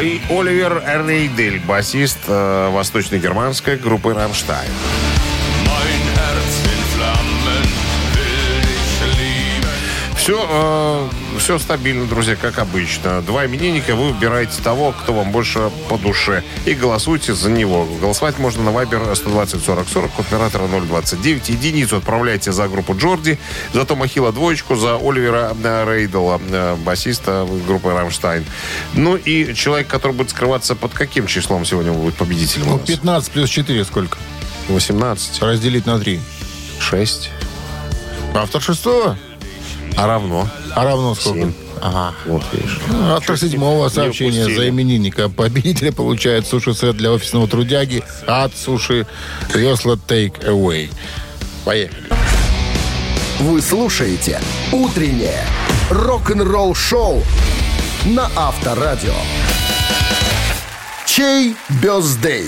И 0.00 0.22
Оливер 0.30 0.82
Рейдель, 1.06 1.60
басист 1.60 2.20
э, 2.28 2.70
восточно-германской 2.70 3.76
группы 3.76 4.14
«Рамштайн». 4.14 4.70
Все, 10.24 11.10
все 11.38 11.58
стабильно, 11.58 12.06
друзья, 12.06 12.34
как 12.34 12.58
обычно. 12.58 13.20
Два 13.20 13.44
именинника, 13.44 13.94
вы 13.94 14.10
выбираете 14.10 14.62
того, 14.62 14.92
кто 14.92 15.12
вам 15.12 15.32
больше 15.32 15.70
по 15.90 15.98
душе. 15.98 16.42
И 16.64 16.72
голосуйте 16.72 17.34
за 17.34 17.50
него. 17.50 17.84
Голосовать 18.00 18.38
можно 18.38 18.62
на 18.62 18.70
Viber 18.70 19.14
120 19.14 19.62
40 19.62 19.86
40, 19.86 20.10
код 20.12 20.24
оператора 20.26 20.66
029. 20.66 21.50
Единицу 21.50 21.98
отправляйте 21.98 22.52
за 22.52 22.68
группу 22.68 22.96
Джорди, 22.96 23.38
за 23.74 23.84
Тома 23.84 24.06
Хилла 24.06 24.32
двоечку, 24.32 24.76
за 24.76 24.96
Оливера 24.96 25.54
э, 25.62 25.84
Рейдела, 25.86 26.40
э, 26.48 26.76
басиста 26.76 27.46
группы 27.66 27.90
«Рамштайн». 27.92 28.46
Ну 28.94 29.16
и 29.16 29.52
человек, 29.52 29.88
который 29.88 30.12
будет 30.12 30.30
скрываться 30.30 30.74
под 30.74 30.94
каким 30.94 31.26
числом 31.26 31.66
сегодня 31.66 31.92
будет 31.92 32.14
победителем 32.14 32.68
Ну, 32.68 32.78
нас? 32.78 32.86
15 32.86 33.30
плюс 33.30 33.50
4 33.50 33.84
сколько? 33.84 34.16
18, 34.68 35.42
Разделить 35.42 35.84
на 35.84 35.98
3. 35.98 36.18
6. 36.80 37.30
Автор 38.34 38.62
шестого? 38.62 39.18
А 39.96 40.06
равно? 40.06 40.48
А 40.74 40.84
равно 40.84 41.14
сколько? 41.14 41.40
Семь. 41.40 41.52
Ага. 41.80 42.14
Вот, 42.26 42.42
видишь. 42.52 42.80
Автор 43.10 43.38
седьмого 43.38 43.88
сообщения 43.88 44.44
за 44.44 44.68
именинника 44.68 45.28
победителя 45.28 45.92
получает 45.92 46.46
суши-сет 46.46 46.96
для 46.96 47.12
офисного 47.12 47.46
трудяги 47.46 48.02
от 48.26 48.56
суши 48.56 49.06
Весла 49.54 49.94
Take 49.94 50.44
Away. 50.46 50.90
Поехали. 51.64 52.08
Вы 53.40 53.60
слушаете 53.60 54.40
Утреннее 54.72 55.44
рок-н-ролл-шоу 55.90 57.22
на 58.06 58.30
Авторадио. 58.36 59.14
Чей 61.06 61.54
birthday? 61.82 62.46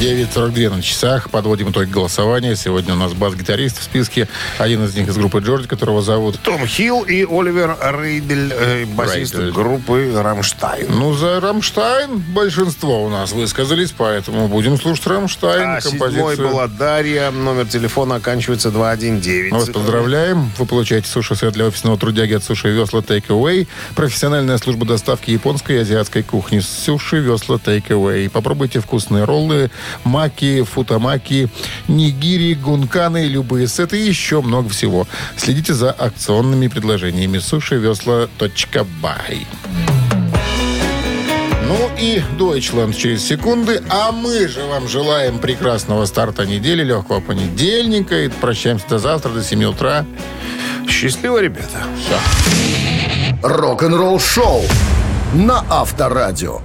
9.42 0.00 0.76
на 0.76 0.82
часах. 0.82 1.28
Подводим 1.28 1.72
итоги 1.72 1.90
голосования. 1.90 2.56
Сегодня 2.56 2.94
у 2.94 2.96
нас 2.96 3.12
бас-гитарист 3.12 3.80
в 3.80 3.82
списке. 3.82 4.28
Один 4.56 4.82
из 4.86 4.96
них 4.96 5.06
из 5.08 5.14
группы 5.14 5.40
Geordie, 5.40 5.66
которого 5.66 6.00
зовут... 6.00 6.38
Том 6.40 6.66
Хилл 6.66 7.02
и 7.02 7.22
Оливер 7.24 7.76
Ридель, 7.82 8.50
э, 8.50 8.86
басист 8.86 9.34
Ридель. 9.34 9.52
группы 9.52 10.10
«Rammstein». 10.14 10.86
Ну, 10.88 11.12
за 11.12 11.38
Рамштайн 11.40 12.16
большинство 12.16 13.04
у 13.04 13.10
нас 13.10 13.32
высказались, 13.32 13.92
поэтому 13.94 14.48
будем 14.48 14.78
слушать 14.78 15.06
Рамштайн. 15.06 15.68
А 15.68 15.80
седьмой 15.82 16.34
была 16.34 16.66
Дарья. 16.66 17.30
Номер 17.30 17.66
телефона 17.66 18.14
оканчивается 18.14 18.70
219. 18.70 19.52
Мы 19.52 19.58
вас 19.58 19.68
поздравляем. 19.68 20.50
Вы 20.56 20.64
получаете 20.64 21.10
суши-сет 21.10 21.52
для 21.52 21.66
офисного 21.66 21.98
трудяги 21.98 22.32
от 22.32 22.42
Суши 22.42 22.70
Весла 22.70 23.00
Take 23.00 23.26
Away. 23.26 23.68
Профессиональная 23.96 24.56
служба 24.56 24.86
доставки 24.86 25.30
японской 25.30 25.72
и 25.72 25.78
азиатской 25.80 26.22
кухни. 26.22 26.60
Суши 26.60 27.18
Весла 27.18 27.56
Take 27.56 27.88
Away. 27.88 28.30
Попробуйте 28.30 28.80
вкусные 28.80 29.24
роллы, 29.24 29.70
маки, 30.04 30.62
футамаки, 30.62 31.48
нигири, 31.88 32.54
гунканы, 32.54 33.26
любые 33.26 33.68
сеты 33.68 34.00
и 34.00 34.08
еще 34.08 34.40
много 34.40 34.68
всего. 34.68 35.06
Следите 35.36 35.74
за 35.74 35.90
акционными 35.90 36.68
предложениями. 36.68 37.38
Суши 37.38 37.76
Весла.бай. 37.76 39.46
Ну 41.70 41.88
и 42.00 42.20
Deutschland 42.36 42.94
через 42.94 43.24
секунды. 43.24 43.80
А 43.88 44.10
мы 44.10 44.48
же 44.48 44.64
вам 44.64 44.88
желаем 44.88 45.38
прекрасного 45.38 46.04
старта 46.06 46.44
недели, 46.44 46.82
легкого 46.82 47.20
понедельника. 47.20 48.24
И 48.24 48.28
прощаемся 48.28 48.88
до 48.88 48.98
завтра, 48.98 49.30
до 49.30 49.44
7 49.44 49.64
утра. 49.64 50.04
Счастливо, 50.88 51.40
ребята. 51.40 51.84
Рок-н-ролл-шоу 53.42 54.64
на 55.34 55.64
Авторадио. 55.70 56.60